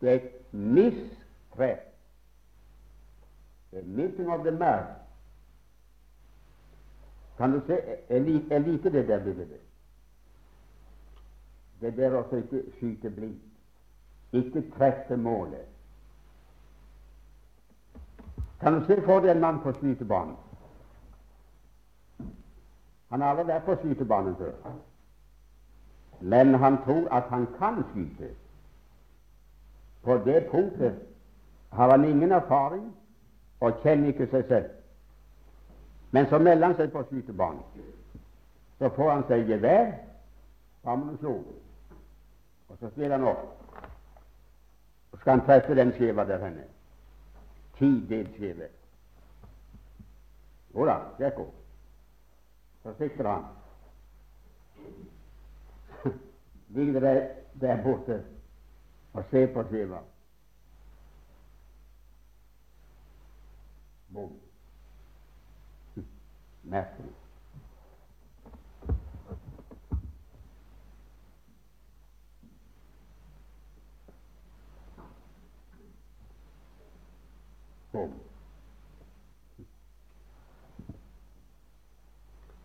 [0.00, 0.20] Det er
[0.52, 1.90] mistreff.
[3.72, 4.86] the meeting of the mark.
[7.38, 7.78] Kan du se,
[8.10, 9.60] jeg, jeg liker det der bildet.
[11.80, 13.46] Det der å ikke skyte blindt.
[14.32, 15.66] Ikke treffe målet.
[18.60, 20.36] Kan du se for deg en mann på skytebanen?
[23.10, 24.74] Han har aldri vært på skytebanen før,
[26.20, 28.28] men han tror at han kan skyte.
[30.02, 30.98] På det punktet
[31.70, 32.94] har han ingen erfaring
[33.60, 34.70] og kjenner ikke seg selv.
[36.10, 37.62] Men så melder han seg på skytebanen.
[38.78, 39.92] Så får han seg gevær,
[40.82, 41.34] og slå,
[42.68, 43.46] og så stiller han opp.
[45.10, 46.64] Så skal han treffe den skiva der henne
[47.80, 48.68] tidelskjeve.
[50.74, 51.32] Jo da, det.
[52.82, 53.44] Så sikter han.
[56.74, 57.28] Ligger det
[57.60, 58.22] der borte
[59.12, 59.98] og se på skiva.
[64.08, 64.32] Bom.
[66.62, 67.12] Merkelig.
[77.92, 78.12] Bom.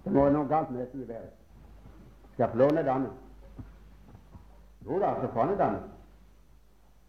[0.03, 1.33] Det må noe galt med dette geværet.
[2.33, 3.09] Skal jeg få låne denne?
[4.85, 5.94] Jo da, så får jeg et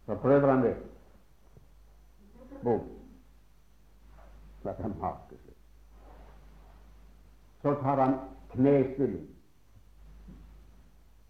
[0.07, 0.14] Så
[0.46, 0.76] han det.
[2.62, 2.80] Bom.
[4.62, 5.54] Så kan make seg.
[7.62, 8.18] Så tar han
[8.50, 9.26] knestilling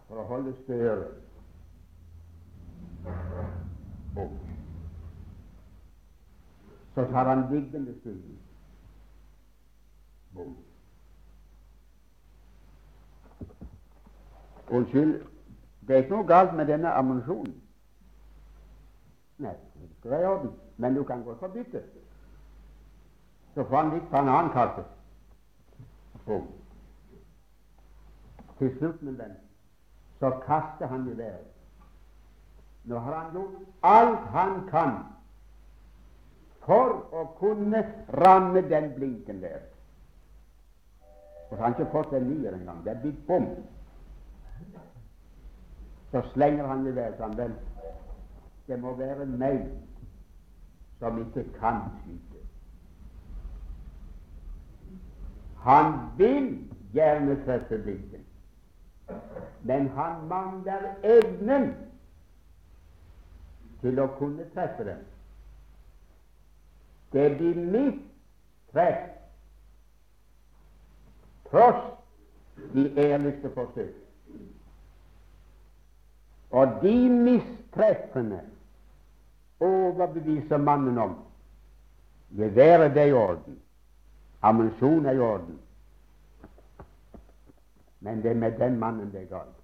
[0.07, 1.23] for å holde støret
[4.15, 4.39] Boom.
[6.95, 8.39] Så tar han liggende stilling.
[10.35, 10.57] Bom.
[14.71, 15.27] Unnskyld,
[15.89, 17.55] det er ikke noe galt med denne ammunisjonen.
[19.39, 20.53] Nei, det skal i orden.
[20.77, 21.83] Men du kan godt få bytte.
[23.55, 24.85] Så han litt på en annen kasse.
[26.27, 26.47] Bom.
[28.59, 29.37] Til slutt, min venn,
[30.21, 31.53] så kaster han geværet.
[32.85, 34.99] Nå har han gjort alt han kan
[36.67, 39.65] for å kunne ramme den blinken der.
[41.47, 42.83] Og så har han ikke fått en nier engang.
[42.85, 43.47] Det er blitt bom.
[46.11, 47.37] Så slenger han geværet fram.
[47.39, 47.55] Vel,
[48.67, 49.67] det må være meg
[50.99, 52.43] som ikke kan skyte.
[55.67, 56.49] Han vil
[56.95, 58.25] gjerne treffe blinken,
[59.63, 61.73] men han mangler evnen
[63.81, 65.05] til å kunne treffe den.
[67.13, 68.03] Det blir mitt
[68.73, 69.05] treff
[71.51, 71.85] tross
[72.75, 73.95] de ærligste forsøk.
[76.51, 78.41] Og de mistreffene
[79.61, 81.17] overbeviser mannen om
[82.37, 83.59] geværet er i orden,
[84.43, 85.59] ammunisjonen er i orden,
[88.01, 89.57] men det er med den mannen det er galt.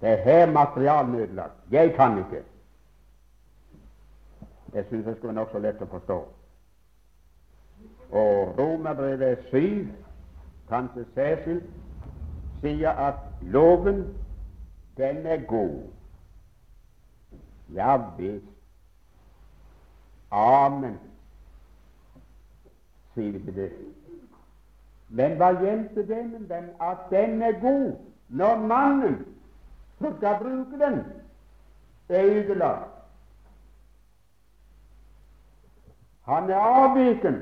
[0.00, 1.54] Det er her materialet er ødelagt.
[1.70, 2.42] Jeg kan ikke.
[4.72, 6.18] Det syns jeg skulle være nokså lett å forstå.
[8.10, 9.88] Og Romerbrevet 7,
[10.68, 11.66] kanskje særskilt,
[12.62, 14.04] sier at loven,
[14.96, 15.82] den er god.
[18.18, 18.44] Visst.
[20.30, 20.98] Amen,
[23.14, 23.70] sier vi det.
[25.08, 27.96] Men hva hjelper det med den at den er god,
[28.28, 29.16] når mannen
[29.98, 31.00] som skal bruke den,
[32.08, 32.90] er ødelagt?
[36.22, 37.40] Han er avviken.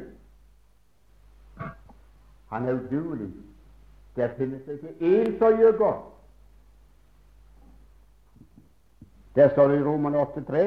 [2.48, 3.32] Han er uduelig.
[4.16, 6.17] Det finnes ikke én som gjør godt.
[9.38, 10.62] Der står det i Roman 8,3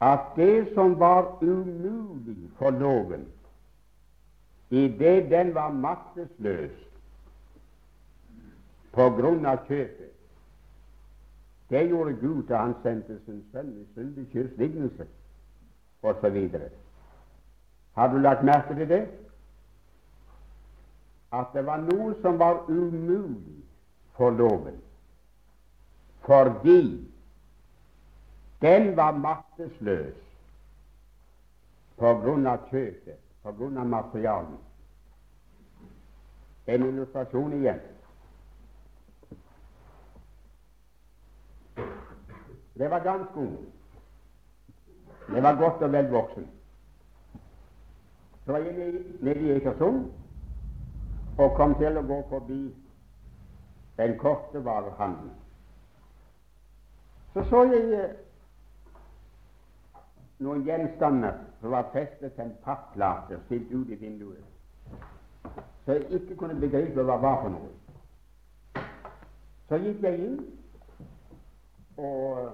[0.00, 3.28] at det som var umulig for loven,
[4.70, 6.74] idet den var maktesløs
[8.92, 10.10] på grunn av kjøpet,
[11.70, 15.06] det gjorde Gud da han sendte sin sønn i syndig kjøps lignelse,
[16.02, 16.36] osv.
[17.94, 19.08] Har du lagt merke til det?
[21.32, 23.64] At det var noe som var umulig
[24.20, 24.76] for loven,
[26.28, 27.08] fordi
[28.60, 30.14] den var maktesløs
[31.98, 34.60] på grunn av kjøpet, på grunn av materialet.
[36.68, 37.80] En illustrasjon igjen.
[42.78, 43.56] Det var ganske ung.
[45.32, 46.12] Det var godt og vel.
[48.44, 50.04] Så var jeg nede i Ekersund
[51.38, 52.62] og kom til å gå forbi
[53.96, 55.37] den korte varehandelen.
[57.38, 58.14] Så så jeg eh,
[60.42, 64.42] noen gjenstander som var festet til en papplate stilt ut i vinduet,
[65.84, 67.70] så jeg ikke kunne begripe hva det var for noe.
[69.68, 70.40] Så gikk jeg inn
[71.94, 72.50] og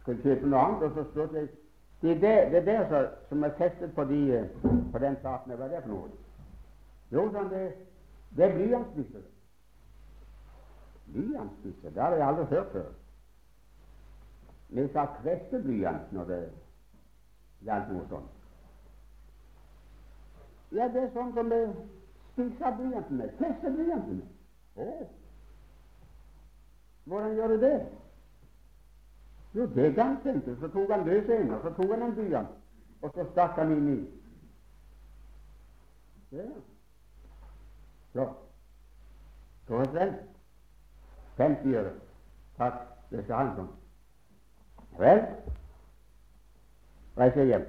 [0.00, 1.54] skulle kjøpe noe annet, og så spurte jeg
[2.02, 4.42] det er det, det der så, som er festet på, de,
[4.92, 5.54] på den platen.
[5.54, 6.10] Hva er det for noe?
[7.14, 7.64] Jo, sånn, det,
[8.34, 9.26] det er blyantspisser.
[11.12, 11.90] Blyantspisser?
[11.90, 12.88] Det har jeg aldri hørt før.
[14.68, 16.40] Vi sa kvesteblyant når det
[17.64, 18.34] gjaldt noe sånt.
[20.76, 21.62] Ja, det er sånn som vi
[22.34, 23.32] spiser blyanten med.
[23.38, 24.34] Kvester blyanten med.
[24.76, 25.08] Å.
[27.08, 27.76] Hvordan gjør du det?
[29.56, 30.60] Jo, det ganske enkelt.
[30.60, 32.56] Så tok han løs en, og så tok han en blyant,
[33.00, 33.98] og så stakk han inn i.
[36.36, 36.50] Ja.
[38.12, 38.28] Så.
[39.68, 40.10] Så er det
[41.38, 41.92] 50 øre.
[42.58, 42.80] Takk,
[43.10, 43.68] det skal han sånn.
[44.98, 45.22] Vel,
[47.18, 47.66] reiser jeg hjem.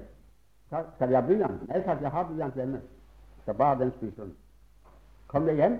[0.70, 1.62] Skal jeg ha blyant?
[1.68, 2.82] Nei takk, jeg har blyant hjemme.
[3.42, 4.28] Skal bare den spise.
[5.30, 5.78] Kom jeg hjem.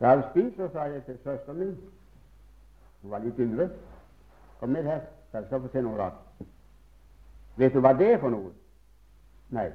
[0.00, 1.76] Da hadde spist, så sa jeg til søsteren min
[3.02, 3.68] Hun var litt yngre.
[4.60, 6.46] Kom med her, så jeg skal få se noe rart.
[7.56, 8.50] Vet du hva det er for noe?
[9.54, 9.68] Nei.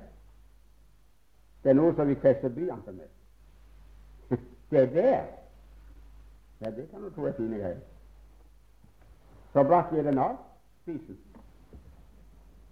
[1.64, 3.12] Det er noe som vi fester blyanter med.
[4.72, 5.38] det er det.
[6.62, 7.80] Ja, det kan du tro er fine greier.
[9.53, 10.36] Så brakk jeg den av
[10.82, 11.18] spisen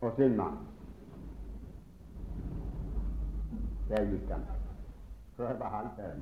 [0.02, 0.58] og sin mann.
[3.90, 4.44] Der gikk han.
[5.38, 6.22] Så var hans ærend.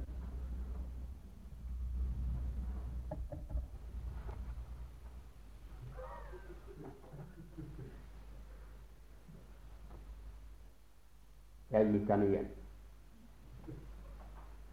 [11.71, 12.47] Der gikk han igjen.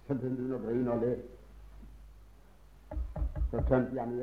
[0.07, 1.17] Så begynte hun å grine og le.
[3.53, 4.21] Så tømte jeg den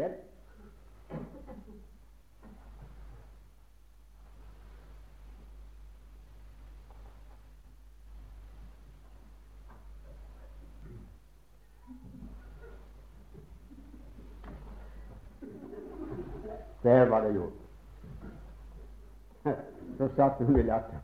[16.84, 17.50] Der var det gjort.
[19.98, 20.98] Så satt hun i latter.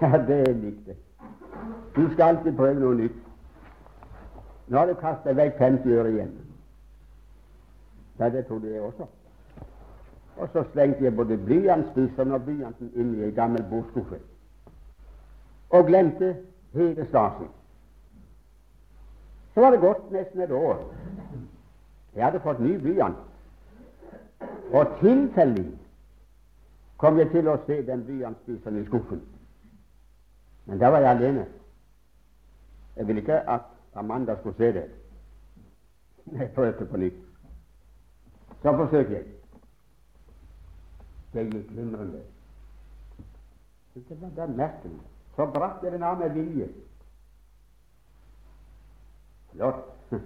[0.00, 0.96] Ja, det likte jeg.
[1.96, 3.16] Du skal alltid prøve noe nytt.
[4.68, 6.45] Nå har du kastet vekk 50 øre igjen.
[8.18, 9.06] Ja, det trodde jeg også.
[10.36, 14.18] Og så slengte jeg både blyantspisseren og blyanten inn i ei gammel bordskuffe.
[15.70, 16.36] Og glemte
[16.72, 17.48] hele stasen.
[19.54, 20.82] Så var det gått nesten et år.
[22.14, 23.16] Jeg hadde fått ny blyant.
[24.72, 25.70] Og tilfeldig
[27.00, 29.22] kom jeg til å se den blyantspiseren i skuffen.
[30.66, 31.46] Men da var jeg alene.
[32.96, 34.84] Jeg ville ikke at Amanda skulle se det.
[36.32, 37.25] Jeg prøvde på nytt.
[38.62, 39.24] Så forsøk jeg.
[41.32, 42.22] Det gikk glimrende.
[43.94, 45.00] Det var da merkelig.
[45.36, 46.68] Så brakk jeg den av med vilje.
[49.52, 49.84] Flott.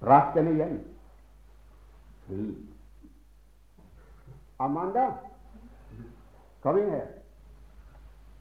[0.00, 0.78] Brakk den igjen.
[2.26, 2.58] Fint.
[4.58, 5.06] Amanda,
[6.62, 7.06] kom inn her.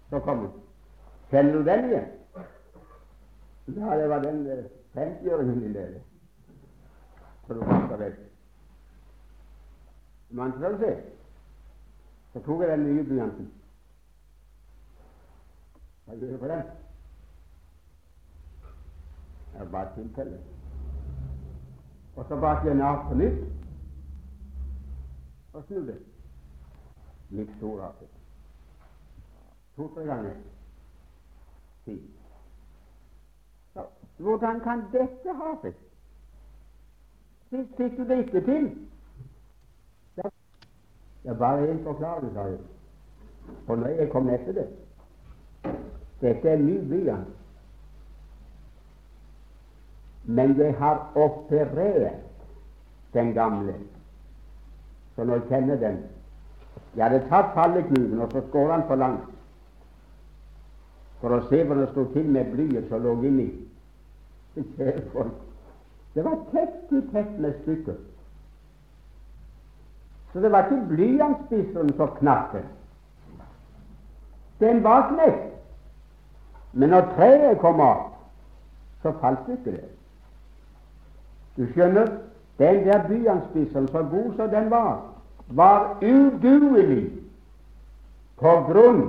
[0.10, 0.54] Så kom hun.
[1.32, 2.08] Kjenner du den igjen?
[3.78, 4.64] Ja, det var den eh,
[4.96, 6.02] 50-åringen din, det.
[7.48, 8.18] Du kasta vekk.
[10.30, 10.92] Man skal se.
[12.34, 13.52] Så tok jeg den nye blyanten.
[16.06, 16.64] Hva gjør du på den?
[19.54, 20.40] Det var bare et tilfelle.
[22.16, 23.16] Og så bak jeg den av på
[37.50, 38.68] Sist fikk du det ikke til.
[40.16, 42.60] Det er bare én forklaring, sa jeg.
[43.66, 44.68] For når jeg kom etter det
[46.22, 47.28] Dette er min blyant.
[50.24, 52.14] Men jeg har operert
[53.14, 53.76] den gamle,
[55.16, 56.04] så jeg kjenner den
[56.96, 59.38] Jeg hadde tatt fallekniven og så skåret han for langt
[61.22, 63.48] for å se hvordan det sto til med blyet som lå inni.
[64.78, 65.47] Kjære folk,
[66.18, 67.94] det var tett i tett med stykker.
[70.34, 72.56] Så det var ikke blyantspisseren som knakk
[74.60, 74.84] den.
[74.84, 75.44] Var knekt.
[76.74, 78.00] Men når treet kom av,
[79.04, 79.86] så falt ikke det.
[81.58, 82.10] Du skjønner,
[82.58, 84.98] den der blyantspisseren, så god som den var,
[85.48, 87.12] var uduelig
[88.42, 89.06] på grunn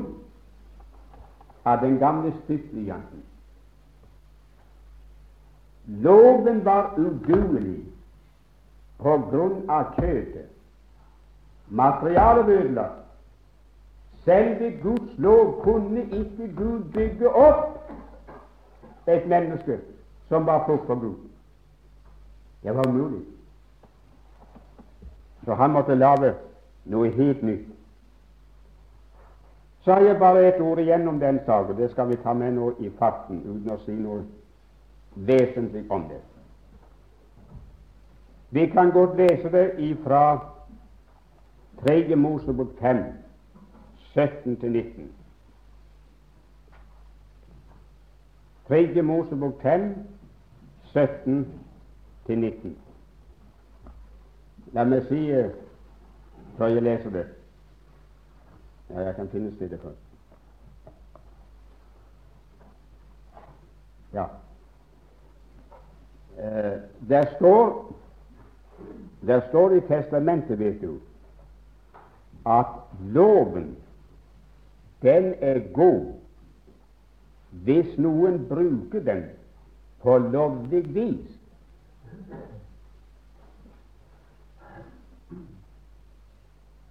[1.64, 3.27] av den gamle spyttblyanten.
[5.88, 7.84] Loven var uduelig
[8.98, 10.48] på grunn av kjøtet.
[11.68, 13.04] Materialet var ødelagt.
[14.24, 17.90] Selv ved Guds lov kunne ikke Gud bygge opp
[19.06, 19.78] et menneske
[20.28, 21.16] som var frukt for Gud.
[22.62, 23.24] Det var umulig.
[25.44, 26.34] Så han måtte lage
[26.84, 27.68] noe helt nytt.
[29.80, 31.76] Så har jeg bare et ord igjen om den saken.
[31.76, 34.20] Det skal vi ta med nå i farten, uten å si noe
[35.26, 36.20] vesentlig om det.
[38.50, 40.38] Vi kan godt lese det ifra
[41.86, 42.16] 3.
[42.16, 43.04] Mosebok 5,
[44.16, 45.02] 17-19.
[48.68, 49.02] 3.
[49.02, 49.94] Mosebok 5,
[52.28, 52.74] 17-19.
[54.72, 55.50] La meg si eh,
[56.58, 57.26] før jeg leser det
[58.90, 60.04] ja, jeg kan finne stedet først.
[64.12, 64.24] Ja.
[66.38, 66.78] Eh,
[67.08, 67.92] der står
[69.26, 70.94] der står i testamentet, vet du,
[72.46, 72.66] at
[73.00, 73.76] loven,
[75.02, 76.12] den er god
[77.50, 79.24] hvis noen bruker den
[80.02, 81.34] på lovlig vis.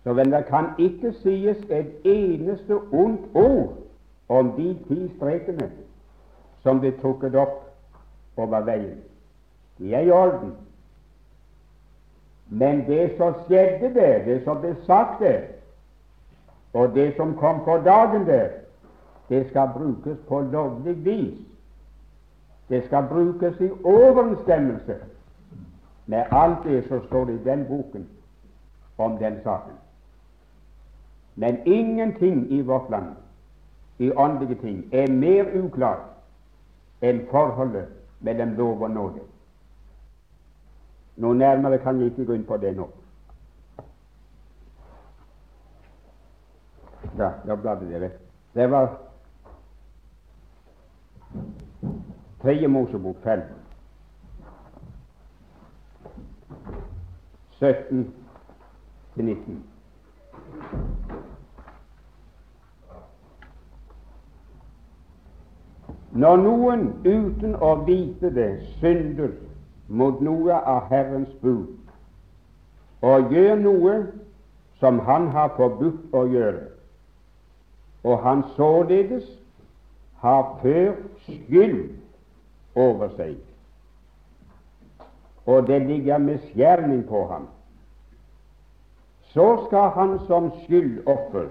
[0.04, 3.78] Så vel, det kan ikke sies et eneste ondt ord
[4.30, 5.70] om de ti strekene
[6.64, 7.62] som ble trukket opp
[8.38, 9.07] over veien.
[9.78, 10.54] De er i orden.
[12.50, 15.42] Men det som skjedde der, det som ble sagt der,
[16.74, 18.48] og det som kom for dagen der,
[19.30, 21.38] Det skal brukes på lovlig vis.
[22.70, 24.96] Det skal brukes i overensstemmelse
[26.06, 28.08] med alt det som står i den boken
[28.98, 29.74] om den saken.
[31.36, 33.06] Men ingenting i vårt land,
[34.00, 36.00] i åndelige ting, er mer uklart
[37.02, 37.86] enn forholdet
[38.20, 39.20] mellom lov og nåde.
[41.18, 42.88] Noe nærmere kan vi ikke gå inn på det nå.
[47.18, 48.10] Ja, da bladde dere.
[48.54, 48.98] Det var
[52.42, 53.42] Tredje Mosebok 5.
[57.60, 58.14] 17
[59.16, 59.64] til 19.
[66.12, 69.34] Når noen uten å vite det synder
[69.88, 71.74] mot noe av Herrens bud.
[73.02, 73.98] Og gjør noe
[74.80, 76.68] som Han har forbudt å gjøre,
[78.04, 79.26] og han således
[80.22, 81.90] har ført skyld
[82.78, 83.38] over seg,
[85.50, 87.48] og det ligger misgjerning på ham,
[89.34, 91.50] så skal han som skyldoffer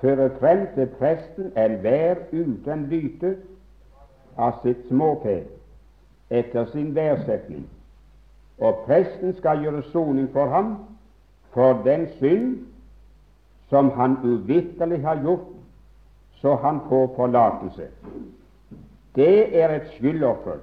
[0.00, 3.36] føre frem til presten enhver uten lyte
[4.36, 5.40] av sitt småfe
[6.30, 7.66] etter sin værsetning,
[8.58, 10.76] og presten skal gjøre soning for ham
[11.50, 12.58] for den synd
[13.68, 15.46] som han uvitterlig har gjort,
[16.32, 17.88] så han får forlatelse.
[19.16, 20.58] Det er et skyldoffer.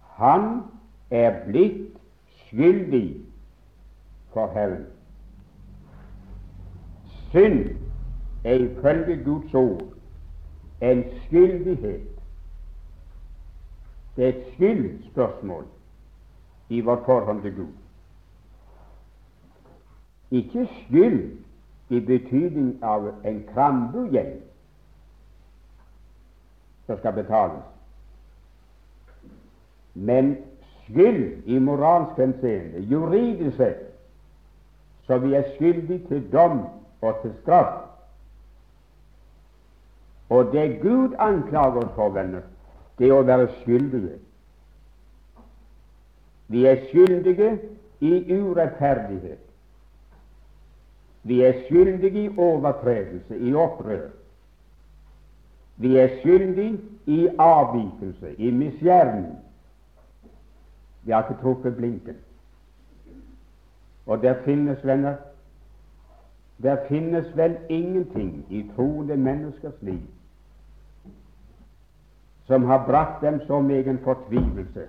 [0.00, 0.62] Han
[1.10, 1.96] er blitt
[2.28, 3.16] skyldig
[4.32, 4.86] for Herren.
[7.30, 7.64] Synd
[8.44, 9.82] er ifølge Guds ord
[10.80, 12.17] en skyldighet.
[14.18, 15.64] Det er et skyldspørsmål
[16.68, 17.72] i vårt forhold til Gud.
[20.30, 21.38] Ikke skyld
[21.88, 24.40] i betydning av en krambugjeld
[26.86, 27.62] som skal betales.
[29.94, 30.36] Men
[30.82, 33.86] skyld i moralsk henseende, juridisk sett,
[35.06, 36.64] så vi er skyldige til dom
[37.00, 37.84] og til straff.
[40.28, 42.42] Og det Gud anklager oss for, venner,
[42.98, 44.18] det å være skyldige.
[46.48, 47.50] Vi er skyldige
[48.00, 49.44] i urettferdighet.
[51.22, 54.08] Vi er skyldige i overtredelse, i opprør.
[55.76, 59.36] Vi er skyldige i avvikelse, i misgjerning.
[61.04, 62.16] Vi har ikke truffet blinken.
[64.06, 65.16] Og der finnes, venner,
[66.62, 70.00] der finnes vel ingenting i troende menneskers liv
[72.48, 74.86] som har brakt dem så megen fortvilelse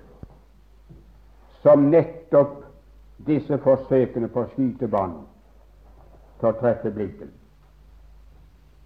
[1.62, 2.64] som nettopp
[3.28, 5.26] disse forsøkene på skytebanen
[6.40, 7.34] til å treffe blinken.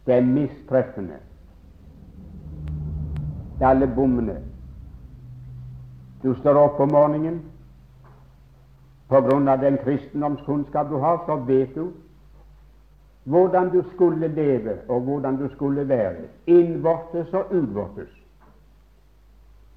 [0.06, 1.20] Det er mistreffende
[3.64, 4.38] alle bommene.
[6.24, 7.42] Du står opp om morgenen
[9.08, 11.92] på grunn av den kristendomskunnskap du har, så vet du
[13.24, 18.23] hvordan du skulle leve, og hvordan du skulle være, innvortes og utvortes.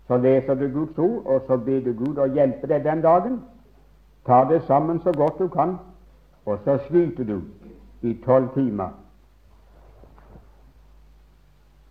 [0.07, 3.41] Så leser du Guds ord, og så ber du Gud å hjelpe deg den dagen.
[4.27, 5.79] Ta det sammen så godt du kan,
[6.45, 7.41] og så sliter du
[8.03, 8.95] i tolv timer.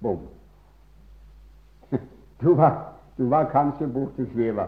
[0.02, 0.28] Bom.
[2.42, 4.68] Du var, du var kanskje borte sveva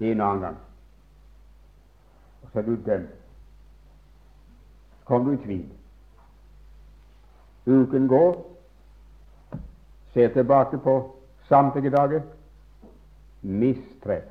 [0.00, 0.56] en annen gang,
[2.42, 3.08] og så er du dømt.
[4.98, 5.64] Så kom du i tvil.
[7.66, 8.36] Uken går,
[10.12, 10.96] ser tilbake på
[11.52, 12.24] samtlige dager
[13.42, 14.28] mistreff,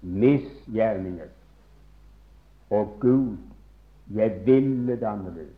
[0.00, 1.32] misgjerninger.
[2.70, 3.36] Og Gud,
[4.14, 5.56] jeg ville det annerledes.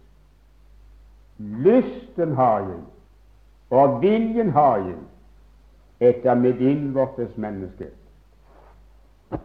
[1.39, 2.81] Lysten har jeg
[3.73, 4.99] og viljen har jeg
[6.09, 7.87] etter mitt innvortes menneske.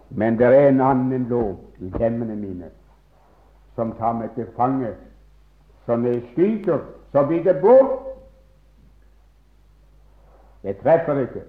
[0.09, 2.67] Men det er en annen lov i lemmene mine
[3.75, 4.89] som tar meg til fange.
[5.86, 8.06] Så når jeg skyter, så blir det bort.
[10.63, 11.43] Jeg treffer ikke.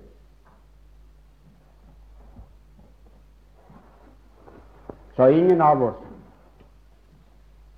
[5.17, 6.05] Så ingen av oss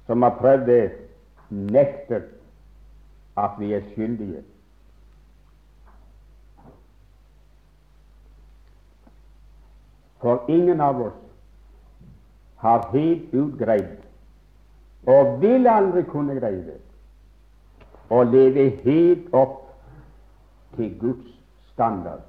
[0.07, 0.91] som har prøvd det,
[1.51, 2.27] nekter
[3.39, 4.43] at vi er skyldige.
[10.21, 11.17] For ingen av oss
[12.61, 13.97] har helt ut greid,
[15.07, 16.77] og vil aldri kunne greie det,
[18.13, 19.70] å leve helt opp
[20.81, 21.33] til Guds
[21.73, 22.21] standard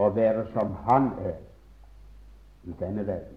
[0.00, 1.38] å være som Han er
[2.68, 3.36] i denne verden.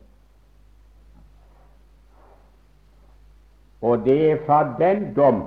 [3.83, 5.41] Og det er fra den dom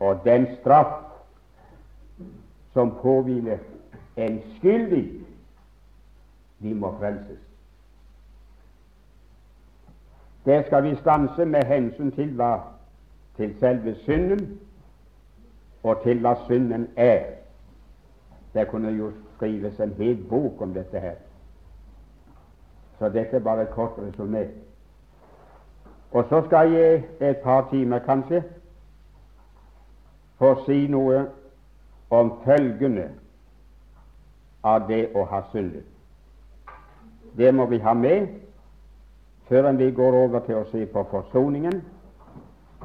[0.00, 0.92] og den straff
[2.72, 3.60] som påhviler
[4.16, 5.04] en skyldig,
[6.58, 7.40] vi må frelses.
[10.44, 12.52] Der skal vi stanse med hensyn til hva
[13.36, 14.58] til selve synden
[15.82, 17.24] og til hva synden er.
[18.54, 21.14] Det kunne jo skrives en hel bok om dette her.
[22.98, 24.46] Så dette er bare et kort resumé.
[26.12, 28.44] Og så skal jeg et par timer, kanskje,
[30.38, 31.24] få si noe
[32.10, 33.08] om følgende
[34.62, 35.84] av det å ha syndet.
[37.36, 38.26] Det må vi ha med
[39.48, 41.82] før vi går over til å se på forsoningen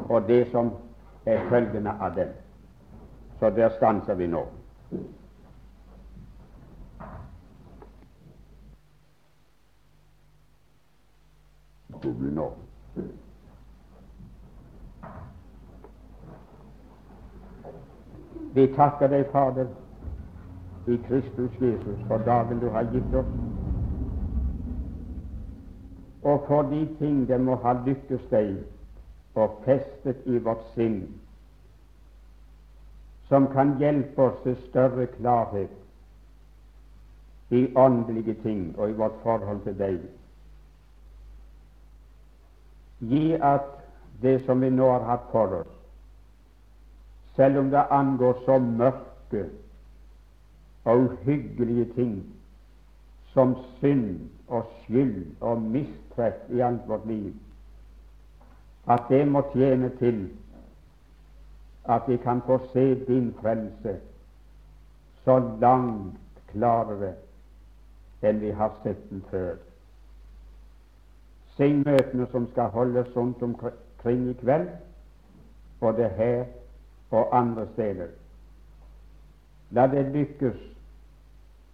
[0.07, 0.71] og det som
[1.25, 2.31] er følgende av den.
[3.39, 4.45] Så der stanser vi nå.
[12.03, 12.51] Vi nå.
[18.53, 19.67] Vi takker deg, Fader,
[20.87, 23.29] i Kristus Jesus for dagen du har gitt oss,
[26.23, 28.55] og for de ting det må ha lyktes deg
[29.35, 31.03] og festet i vårt sinn,
[33.27, 35.73] som kan hjelpe oss til større klarhet
[37.49, 39.99] i åndelige ting og i vårt forhold til deg.
[42.99, 43.67] Gi at
[44.21, 45.73] det som vi nå har hatt for oss,
[47.35, 49.43] selv om det angår så mørke
[50.87, 52.15] og uhyggelige ting
[53.33, 57.33] som synd og skyld og mistreff i alt vårt liv,
[58.87, 60.29] at det må tjene til
[61.87, 63.99] at vi kan få se din frelse
[65.23, 66.19] så langt
[66.51, 67.13] klarere
[68.23, 69.55] enn vi har sett den før.
[71.57, 74.69] Sign møtene som skal holdes rundt omkring i kveld,
[75.79, 76.45] både her
[77.11, 78.07] og andre steder.
[79.71, 80.57] La det lykkes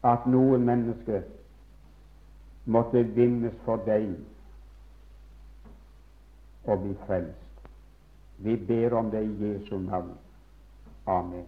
[0.04, 1.22] at noen mennesker
[2.66, 4.10] måtte vinnes for deg
[6.66, 7.43] og bli frelst.
[8.44, 10.12] Vi ber om det i Jesu navn.
[11.06, 11.46] Amen.